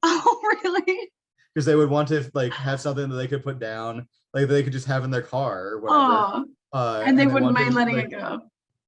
oh, 0.02 0.40
really? 0.64 1.10
because 1.54 1.64
they 1.66 1.74
would 1.74 1.88
want 1.90 2.08
to 2.08 2.30
like 2.34 2.52
have 2.52 2.80
something 2.80 3.08
that 3.08 3.16
they 3.16 3.26
could 3.26 3.42
put 3.42 3.58
down, 3.58 4.06
like 4.34 4.46
they 4.48 4.62
could 4.62 4.72
just 4.72 4.86
have 4.86 5.04
in 5.04 5.10
their 5.10 5.22
car 5.22 5.68
or 5.68 5.80
whatever. 5.80 6.44
Uh, 6.72 7.02
and 7.06 7.18
they 7.18 7.26
wouldn't 7.26 7.44
wanted, 7.54 7.60
mind 7.60 7.74
letting 7.74 7.96
like, 7.96 8.04
it 8.06 8.10
go. 8.10 8.40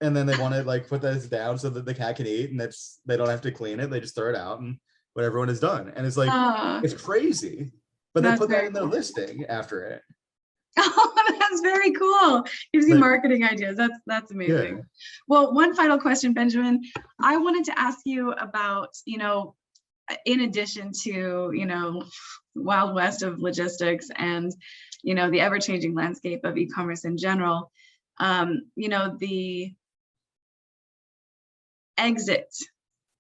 and 0.03 0.14
then 0.14 0.27
they 0.27 0.37
want 0.40 0.53
to 0.55 0.62
like 0.64 0.87
put 0.87 1.01
this 1.01 1.27
down 1.27 1.57
so 1.57 1.71
that 1.71 1.87
the 1.87 1.94
cat 1.94 2.16
can 2.16 2.27
eat 2.27 2.51
and 2.51 2.61
that's 2.61 3.01
they 3.07 3.16
don't 3.16 3.29
have 3.31 3.40
to 3.40 3.51
clean 3.51 3.81
it 3.81 3.88
they 3.88 4.01
just 4.01 4.14
throw 4.14 4.29
it 4.29 4.37
out 4.37 4.61
and 4.61 4.77
what 5.14 5.25
everyone 5.25 5.49
has 5.49 5.61
done 5.61 5.90
and 5.97 6.07
it's 6.07 6.16
like 6.18 6.29
Oh, 6.31 6.81
it's 6.85 6.92
crazy 6.92 7.73
but 8.12 8.23
they 8.23 8.37
put 8.37 8.51
that 8.51 8.64
in 8.64 8.73
their 8.75 8.83
cool. 8.83 8.90
listing 8.92 9.47
after 9.47 9.85
it 9.85 10.03
oh, 10.77 11.12
that's 11.40 11.61
very 11.62 11.92
cool. 11.92 12.44
Gives 12.73 12.87
you 12.87 12.94
Like- 12.94 13.01
marketing 13.01 13.44
ideas. 13.44 13.77
That's 13.77 13.99
that's 14.07 14.31
amazing. 14.33 14.85
Well, 15.27 15.55
one 15.55 15.75
final 15.75 15.99
question, 15.99 16.33
Benjamin. 16.35 16.83
I 17.23 17.37
wanted 17.38 17.64
to 17.64 17.79
ask 17.79 18.01
you 18.05 18.33
about, 18.33 18.90
you 19.07 19.18
know, 19.18 19.55
in 20.25 20.40
addition 20.40 20.92
to, 21.05 21.51
you 21.55 21.66
know, 21.66 22.05
wild 22.55 22.94
west 22.94 23.23
of 23.23 23.40
logistics 23.40 24.09
and, 24.16 24.53
you 25.03 25.14
know, 25.14 25.31
the 25.31 25.40
ever-changing 25.40 25.94
landscape 25.94 26.44
of 26.44 26.57
e-commerce 26.57 27.05
in 27.05 27.16
general, 27.16 27.71
um, 28.18 28.62
you 28.75 28.88
know, 28.88 29.16
the 29.18 29.73
exit 31.97 32.49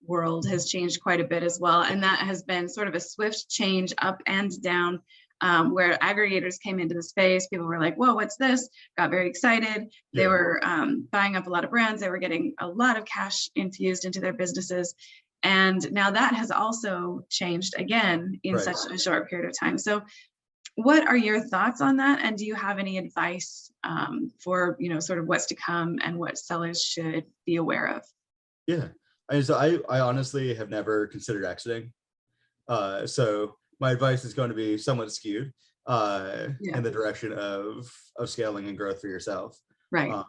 world 0.06 0.46
has 0.48 0.68
changed 0.68 1.02
quite 1.02 1.20
a 1.20 1.24
bit 1.24 1.42
as 1.42 1.58
well. 1.60 1.82
And 1.82 2.02
that 2.02 2.20
has 2.20 2.42
been 2.42 2.68
sort 2.68 2.88
of 2.88 2.94
a 2.94 3.00
swift 3.00 3.48
change 3.48 3.92
up 3.98 4.22
and 4.26 4.50
down 4.62 5.00
um, 5.40 5.72
where 5.72 5.96
aggregators 5.98 6.60
came 6.60 6.80
into 6.80 6.94
the 6.94 7.02
space. 7.02 7.46
People 7.46 7.66
were 7.66 7.78
like, 7.78 7.96
whoa, 7.96 8.14
what's 8.14 8.36
this? 8.36 8.68
Got 8.96 9.10
very 9.10 9.28
excited. 9.28 9.88
They 10.14 10.22
Yeah. 10.22 10.28
were 10.28 10.60
um, 10.64 11.06
buying 11.12 11.36
up 11.36 11.46
a 11.46 11.50
lot 11.50 11.64
of 11.64 11.70
brands. 11.70 12.00
They 12.00 12.10
were 12.10 12.18
getting 12.18 12.54
a 12.58 12.66
lot 12.66 12.96
of 12.96 13.04
cash 13.04 13.50
infused 13.54 14.04
into 14.04 14.20
their 14.20 14.32
businesses. 14.32 14.94
And 15.42 15.90
now 15.92 16.10
that 16.10 16.34
has 16.34 16.50
also 16.50 17.24
changed 17.30 17.74
again 17.78 18.40
in 18.42 18.54
Right. 18.54 18.64
such 18.64 18.90
a 18.92 18.98
short 18.98 19.28
period 19.30 19.48
of 19.48 19.58
time. 19.58 19.78
So 19.78 20.02
what 20.74 21.06
are 21.08 21.16
your 21.16 21.40
thoughts 21.40 21.80
on 21.80 21.96
that? 21.96 22.20
And 22.24 22.36
do 22.36 22.44
you 22.46 22.54
have 22.54 22.78
any 22.78 22.98
advice 22.98 23.70
um, 23.84 24.30
for, 24.42 24.76
you 24.78 24.88
know, 24.88 25.00
sort 25.00 25.18
of 25.18 25.26
what's 25.26 25.46
to 25.46 25.54
come 25.56 25.98
and 26.04 26.18
what 26.18 26.38
sellers 26.38 26.82
should 26.82 27.24
be 27.46 27.56
aware 27.56 27.86
of? 27.96 28.02
yeah 28.66 28.88
I 29.30 29.34
mean, 29.34 29.42
so 29.42 29.54
i 29.56 29.78
i 29.88 30.00
honestly 30.00 30.54
have 30.54 30.68
never 30.68 31.06
considered 31.06 31.44
exiting 31.46 31.92
uh 32.68 33.06
so 33.06 33.56
my 33.80 33.92
advice 33.92 34.24
is 34.26 34.34
going 34.34 34.50
to 34.50 34.54
be 34.54 34.76
somewhat 34.76 35.10
skewed 35.10 35.52
uh 35.86 36.48
Yeah. 36.60 36.76
in 36.76 36.82
the 36.82 36.90
direction 36.90 37.32
of 37.32 37.90
of 38.18 38.28
scaling 38.28 38.68
and 38.68 38.76
growth 38.76 39.00
for 39.00 39.08
yourself 39.08 39.58
Right. 39.90 40.12
Um, 40.12 40.26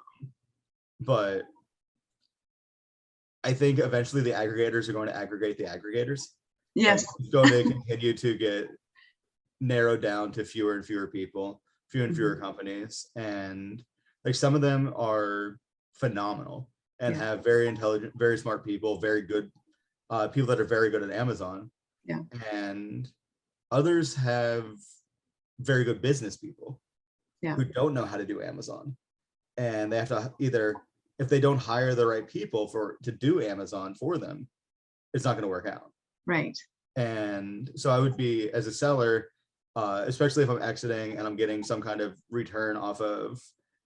but 1.01 1.43
I 3.43 3.53
think 3.53 3.79
eventually 3.79 4.21
the 4.21 4.31
aggregators 4.31 4.89
are 4.89 4.93
going 4.93 5.07
to 5.07 5.15
aggregate 5.15 5.57
the 5.57 5.63
aggregators. 5.65 6.21
Yes. 6.75 7.05
It's 7.19 7.29
going 7.29 7.49
to 7.49 7.63
continue 7.63 8.13
to 8.13 8.37
get 8.37 8.69
narrowed 9.61 10.01
down 10.01 10.31
to 10.33 10.43
fewer 10.45 10.75
and 10.75 10.85
fewer 10.85 11.07
people, 11.07 11.61
fewer 11.89 12.05
and 12.05 12.15
fewer 12.15 12.35
Mm-hmm. 12.35 12.43
companies. 12.43 13.07
And 13.15 13.83
like 14.25 14.35
some 14.35 14.55
of 14.55 14.61
them 14.61 14.93
are 14.95 15.57
phenomenal 15.93 16.69
and 16.99 17.15
Yeah. 17.15 17.21
have 17.21 17.43
very 17.43 17.67
intelligent, 17.67 18.13
very 18.17 18.37
smart 18.37 18.65
people, 18.65 18.99
very 18.99 19.21
good 19.21 19.51
uh, 20.09 20.27
people 20.27 20.47
that 20.47 20.59
are 20.59 20.65
very 20.65 20.89
good 20.89 21.03
at 21.03 21.11
Amazon. 21.11 21.69
Yeah. 22.03 22.21
And 22.51 23.07
others 23.71 24.15
have 24.15 24.65
very 25.59 25.83
good 25.83 26.01
business 26.01 26.35
people 26.35 26.81
Yeah. 27.41 27.55
who 27.55 27.63
don't 27.63 27.93
know 27.93 28.05
how 28.05 28.17
to 28.17 28.25
do 28.25 28.41
Amazon. 28.41 28.97
And 29.57 29.91
they 29.91 29.97
have 29.97 30.07
to 30.09 30.33
either, 30.39 30.75
if 31.19 31.27
they 31.29 31.39
don't 31.39 31.57
hire 31.57 31.93
the 31.93 32.05
right 32.07 32.27
people 32.27 32.67
for 32.67 32.97
to 33.03 33.11
do 33.11 33.41
Amazon 33.41 33.93
for 33.93 34.17
them, 34.17 34.47
it's 35.13 35.25
not 35.25 35.33
going 35.33 35.43
to 35.43 35.47
work 35.49 35.67
out 35.67 35.91
Right. 36.25 36.57
and 36.95 37.71
so 37.75 37.89
i 37.89 37.97
would 37.99 38.15
be 38.17 38.51
as 38.51 38.67
a 38.67 38.71
seller 38.71 39.29
uh, 39.75 40.03
especially 40.05 40.43
if 40.43 40.49
i'm 40.49 40.61
exiting 40.61 41.17
and 41.17 41.25
i'm 41.25 41.35
getting 41.35 41.63
some 41.63 41.81
kind 41.81 42.01
of 42.01 42.19
return 42.29 42.75
off 42.77 43.01
of 43.01 43.41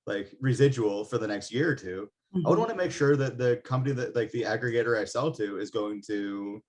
like 0.06 0.34
residual 0.42 1.06
for 1.06 1.18
the 1.18 1.28
next 1.28 1.52
year 1.54 1.70
or 1.70 1.76
two 1.76 2.10
i 2.46 2.50
would 2.50 2.56
Mhm. 2.56 2.60
want 2.60 2.70
to 2.72 2.76
make 2.76 2.92
sure 2.92 3.16
that 3.16 3.38
the 3.38 3.58
company 3.64 3.94
that 3.96 4.16
like 4.16 4.32
the 4.32 4.42
aggregator 4.44 5.00
i 5.00 5.06
sell 5.06 5.32
to 5.32 5.58
is 5.60 5.70
going 5.72 6.02
to 6.08 6.62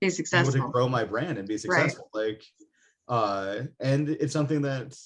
Be 0.00 0.06
able 0.06 0.10
to 0.10 0.16
successful. 0.16 0.70
grow 0.70 0.88
my 0.88 1.02
brand 1.04 1.36
and 1.38 1.48
be 1.48 1.58
successful 1.58 2.08
like 2.14 2.44
uh 3.08 3.62
and 3.80 4.08
it's 4.08 4.32
something 4.32 4.62
that 4.62 4.96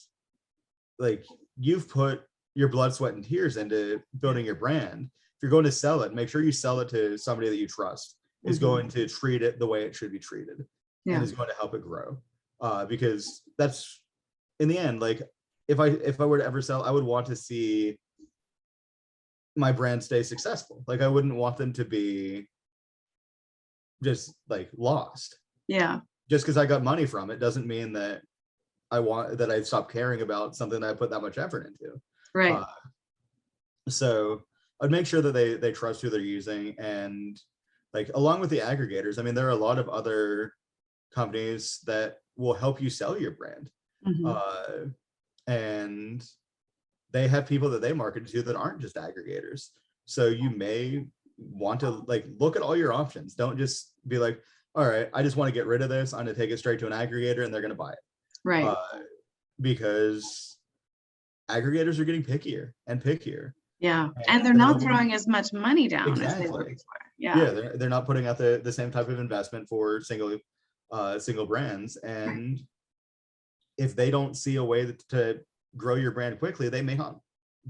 like 0.99 1.25
you've 1.59 1.89
put 1.89 2.23
your 2.55 2.69
blood 2.69 2.95
sweat 2.95 3.14
and 3.14 3.25
tears 3.25 3.57
into 3.57 4.01
building 4.21 4.45
your 4.47 4.55
brand 4.55 5.11
if 5.37 5.43
you're 5.43 5.51
going 5.51 5.64
to 5.64 5.73
sell 5.73 6.03
it 6.03 6.14
make 6.14 6.29
sure 6.29 6.43
you 6.43 6.53
sell 6.53 6.81
it 6.81 6.88
to 6.88 7.19
somebody 7.19 7.49
that 7.49 7.57
you 7.57 7.67
trust 7.67 8.17
is 8.45 8.59
Mhm. 8.59 8.62
going 8.62 8.88
to 8.90 9.09
treat 9.09 9.43
it 9.43 9.59
the 9.59 9.67
way 9.67 9.85
it 9.85 9.95
should 9.95 10.12
be 10.12 10.19
treated 10.19 10.64
Yeah. 11.05 11.17
and 11.17 11.25
is 11.25 11.33
going 11.33 11.49
to 11.49 11.55
help 11.57 11.75
it 11.75 11.83
grow 11.83 12.19
uh 12.61 12.85
because 12.87 13.43
that's 13.59 14.03
in 14.61 14.69
the 14.69 14.79
end 14.79 15.01
like 15.01 15.21
if 15.69 15.81
i 15.81 15.87
if 15.88 16.21
i 16.21 16.25
were 16.25 16.38
to 16.38 16.45
ever 16.45 16.62
sell 16.62 16.85
i 16.85 16.90
would 16.90 17.05
want 17.05 17.27
to 17.27 17.37
see 17.37 17.99
my 19.57 19.73
brand 19.73 20.03
stay 20.03 20.23
successful 20.23 20.85
like 20.87 21.01
i 21.01 21.09
wouldn't 21.09 21.35
want 21.35 21.57
them 21.57 21.73
to 21.73 21.85
be 21.85 22.49
just 24.03 24.35
like 24.49 24.71
lost 24.77 25.38
Yeah. 25.67 26.01
just 26.29 26.45
because 26.45 26.57
I 26.59 26.67
got 26.67 26.83
money 26.85 27.07
from 27.07 27.31
it 27.31 27.38
doesn't 27.40 27.67
mean 27.67 27.93
that 27.95 28.23
I 28.90 29.01
want 29.01 29.38
that 29.38 29.51
I 29.51 29.62
stop 29.62 29.90
caring 29.90 30.21
about 30.21 30.55
something 30.55 30.81
that 30.81 30.90
I 30.90 30.95
put 30.95 31.11
that 31.11 31.21
much 31.23 31.38
effort 31.38 31.67
into. 31.67 32.01
Right. 32.35 32.53
Uh, 32.53 32.64
so 33.88 34.42
I'd 34.81 34.90
make 34.90 35.07
sure 35.07 35.23
that 35.23 35.33
they 35.33 35.55
they 35.55 35.73
trust 35.73 36.01
who 36.03 36.11
they're 36.11 36.20
using 36.20 36.75
and 36.79 37.40
like 37.92 38.11
along 38.14 38.40
with 38.40 38.51
the 38.51 38.59
aggregators. 38.59 39.18
I 39.18 39.23
mean, 39.23 39.35
there 39.35 39.47
are 39.47 39.51
a 39.51 39.55
lot 39.57 39.79
of 39.79 39.88
other 39.88 40.55
companies 41.12 41.81
that 41.87 42.18
will 42.37 42.55
help 42.55 42.81
you 42.83 42.90
sell 42.90 43.18
your 43.18 43.31
brand, 43.33 43.70
Mhm. 44.07 44.27
uh, 44.35 44.88
and 45.47 46.29
they 47.12 47.29
have 47.29 47.47
people 47.47 47.70
that 47.70 47.81
they 47.81 47.92
market 47.92 48.27
to 48.27 48.42
that 48.42 48.57
aren't 48.57 48.81
just 48.81 48.97
aggregators. 48.97 49.70
So 50.07 50.27
you 50.27 50.51
may 50.51 51.07
want 51.38 51.81
to 51.81 51.90
like 51.90 52.27
look 52.38 52.57
at 52.57 52.62
all 52.62 52.77
your 52.77 52.92
options. 52.92 53.35
Don't 53.35 53.57
just 53.57 53.92
be 54.09 54.18
like, 54.18 54.40
all 54.75 54.87
right, 54.88 55.09
I 55.14 55.23
just 55.23 55.37
want 55.37 55.49
to 55.49 55.55
get 55.55 55.66
rid 55.66 55.83
of 55.83 55.88
this. 55.88 56.12
I'm 56.12 56.25
gonna 56.25 56.35
take 56.35 56.51
it 56.51 56.59
straight 56.59 56.81
to 56.81 56.87
an 56.87 56.92
aggregator 56.92 57.44
and 57.44 57.55
they're 57.55 57.62
gonna 57.62 57.75
buy 57.77 57.92
it 57.92 57.99
right. 58.42 58.64
uh, 58.64 58.99
because 59.61 60.54
aggregators 61.49 61.99
are 61.99 62.05
getting 62.05 62.23
pickier 62.23 62.73
and 62.87 63.03
pickier. 63.03 63.53
yeah. 63.79 64.05
and 64.05 64.13
And 64.29 64.39
they're 64.39 64.53
they're 64.53 64.55
not 64.55 64.81
throwing 64.81 65.13
as 65.13 65.27
much 65.29 65.53
money 65.53 65.89
down 65.89 66.13
as 66.13 66.19
they 66.19 66.25
Exactly. 66.25 66.49
were 66.51 66.65
before. 66.65 66.95
Yeah, 67.19 67.39
Yeah. 67.39 67.51
they're, 67.51 67.77
they're 67.77 67.89
not 67.89 68.07
putting 68.07 68.27
out 68.27 68.39
the, 68.39 68.61
the 68.63 68.73
same 68.73 68.91
type 68.91 69.09
of 69.09 69.19
investment 69.19 69.69
for 69.69 70.01
single 70.01 70.39
uh, 70.91 71.19
single 71.19 71.47
brands. 71.47 71.97
And 71.97 72.61
if 73.79 73.97
they 73.97 74.11
don't 74.11 74.37
see 74.37 74.57
a 74.57 74.65
way 74.65 74.85
that, 74.85 75.07
to 75.09 75.41
grow 75.77 75.97
your 75.97 76.13
brand 76.13 76.39
quickly, 76.39 76.69
they 76.69 76.83
may 76.83 76.95
not 76.95 77.21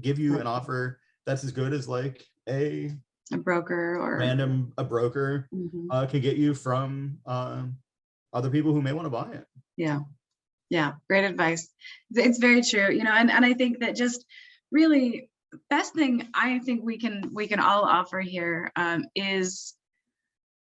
give 0.01 0.19
you 0.19 0.33
Right. 0.33 0.41
an 0.41 0.47
offer 0.47 0.99
that's 1.25 1.43
as 1.43 1.51
good 1.51 1.73
as 1.73 1.87
like 1.87 2.23
a 2.47 2.91
A 3.33 3.37
broker 3.37 3.97
or. 3.97 4.17
random 4.19 4.71
a 4.77 4.83
broker 4.83 5.47
Mhm. 5.53 5.87
uh, 5.89 6.05
can 6.05 6.21
get 6.21 6.37
you 6.37 6.53
from 6.53 7.17
um, 7.25 7.77
other 8.33 8.49
people 8.49 8.73
who 8.73 8.81
may 8.81 8.93
want 8.93 9.05
to 9.05 9.09
buy 9.09 9.31
it. 9.31 9.47
Yeah. 9.77 10.01
Yeah. 10.69 10.93
Great 11.09 11.25
advice. 11.25 11.69
It's- 12.15 12.39
very 12.39 12.61
true. 12.61 12.91
You 12.91 13.03
know, 13.03 13.13
and, 13.13 13.31
and 13.31 13.45
I 13.45 13.53
think 13.53 13.79
that 13.79 13.95
just 13.95 14.25
really 14.71 15.29
best 15.69 15.93
thing 15.93 16.27
I 16.33 16.59
think 16.59 16.83
we 16.83 16.97
can 16.97 17.31
we 17.33 17.47
can 17.47 17.59
all 17.59 17.83
offer 17.83 18.19
here 18.19 18.71
um, 18.75 19.05
is 19.15 19.73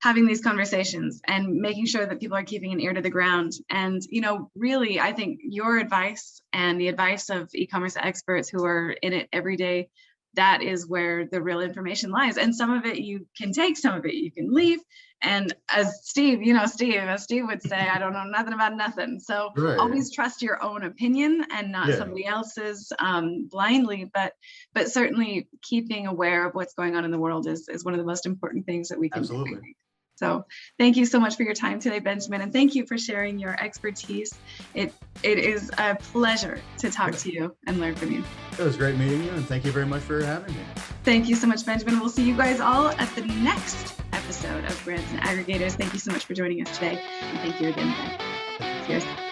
having 0.01 0.25
these 0.25 0.41
conversations 0.41 1.21
and 1.27 1.57
making 1.57 1.85
sure 1.85 2.05
that 2.05 2.19
people 2.19 2.35
are 2.35 2.43
keeping 2.43 2.73
an 2.73 2.81
ear 2.81 2.91
to 2.93 3.01
the 3.01 3.09
ground. 3.09 3.53
And, 3.69 4.01
you 4.09 4.21
know, 4.21 4.49
really, 4.55 4.99
I 4.99 5.13
think 5.13 5.39
your 5.43 5.77
advice 5.77 6.41
and 6.51 6.81
the 6.81 6.87
advice 6.87 7.29
of 7.29 7.49
e-commerce 7.53 7.95
experts 7.95 8.49
who 8.49 8.65
are 8.65 8.89
in 8.89 9.13
it 9.13 9.29
every 9.31 9.57
day 9.57 9.89
that 10.35 10.61
is 10.61 10.87
where 10.87 11.25
the 11.25 11.41
real 11.41 11.61
information 11.61 12.11
lies. 12.11 12.37
And 12.37 12.55
some 12.55 12.71
of 12.71 12.85
it 12.85 12.99
you 12.99 13.27
can 13.37 13.51
take, 13.51 13.77
some 13.77 13.95
of 13.95 14.05
it 14.05 14.13
you 14.13 14.31
can 14.31 14.53
leave. 14.53 14.79
And 15.23 15.53
as 15.71 15.99
Steve, 16.03 16.41
you 16.41 16.53
know, 16.53 16.65
Steve, 16.65 16.95
as 16.95 17.23
Steve 17.23 17.43
would 17.45 17.61
say, 17.61 17.75
I 17.77 17.99
don't 17.99 18.13
know 18.13 18.23
nothing 18.23 18.53
about 18.53 18.75
nothing. 18.75 19.19
So 19.19 19.51
Right. 19.55 19.77
always 19.77 20.11
trust 20.11 20.41
your 20.41 20.63
own 20.63 20.83
opinion 20.83 21.45
and 21.53 21.71
not 21.71 21.89
Yeah. 21.89 21.97
somebody 21.97 22.25
else's 22.25 22.91
um, 22.97 23.47
blindly. 23.47 24.09
But 24.11 24.33
but 24.73 24.89
certainly 24.91 25.47
keeping 25.61 26.07
aware 26.07 26.47
of 26.47 26.55
what's 26.55 26.73
going 26.73 26.95
on 26.95 27.05
in 27.05 27.11
the 27.11 27.19
world 27.19 27.45
is 27.47 27.67
is 27.69 27.85
one 27.85 27.93
of 27.93 27.99
the 27.99 28.05
most 28.05 28.25
important 28.25 28.65
things 28.65 28.89
that 28.89 28.99
we 28.99 29.09
can 29.09 29.21
do. 29.21 29.33
Absolutely. 29.33 29.55
think. 29.61 29.77
So 30.21 30.45
thank 30.77 30.97
you 30.97 31.05
so 31.05 31.19
much 31.19 31.35
for 31.35 31.41
your 31.41 31.55
time 31.55 31.79
today, 31.79 31.97
Benjamin, 31.97 32.41
and 32.41 32.53
thank 32.53 32.75
you 32.75 32.85
for 32.85 32.95
sharing 32.95 33.39
your 33.39 33.59
expertise. 33.59 34.35
It 34.75 34.93
it 35.23 35.39
is 35.39 35.71
a 35.79 35.95
pleasure 35.95 36.61
to 36.77 36.91
talk 36.91 37.15
to 37.17 37.33
you 37.33 37.55
and 37.65 37.79
learn 37.79 37.95
from 37.95 38.11
you. 38.11 38.23
It 38.51 38.63
was 38.63 38.77
great 38.77 38.97
meeting 38.97 39.23
you, 39.23 39.31
and 39.31 39.45
thank 39.47 39.65
you 39.65 39.71
very 39.71 39.87
much 39.87 40.03
for 40.03 40.23
having 40.23 40.53
me. 40.53 40.61
Thank 41.03 41.27
you 41.27 41.35
so 41.35 41.47
much, 41.47 41.65
Benjamin. 41.65 41.99
We'll 41.99 42.09
see 42.09 42.27
you 42.27 42.37
guys 42.37 42.59
all 42.59 42.89
at 42.89 43.15
the 43.15 43.25
next 43.25 43.99
episode 44.13 44.63
of 44.65 44.79
Brands 44.83 45.11
and 45.11 45.21
Aggregators. 45.21 45.71
Thank 45.71 45.93
you 45.93 45.99
so 45.99 46.11
much 46.11 46.25
for 46.25 46.35
joining 46.35 46.61
us 46.61 46.71
today. 46.77 47.01
And 47.21 47.39
thank 47.39 47.59
you 47.59 47.69
again, 47.69 48.17
Ben. 48.59 48.85
Cheers. 48.85 49.30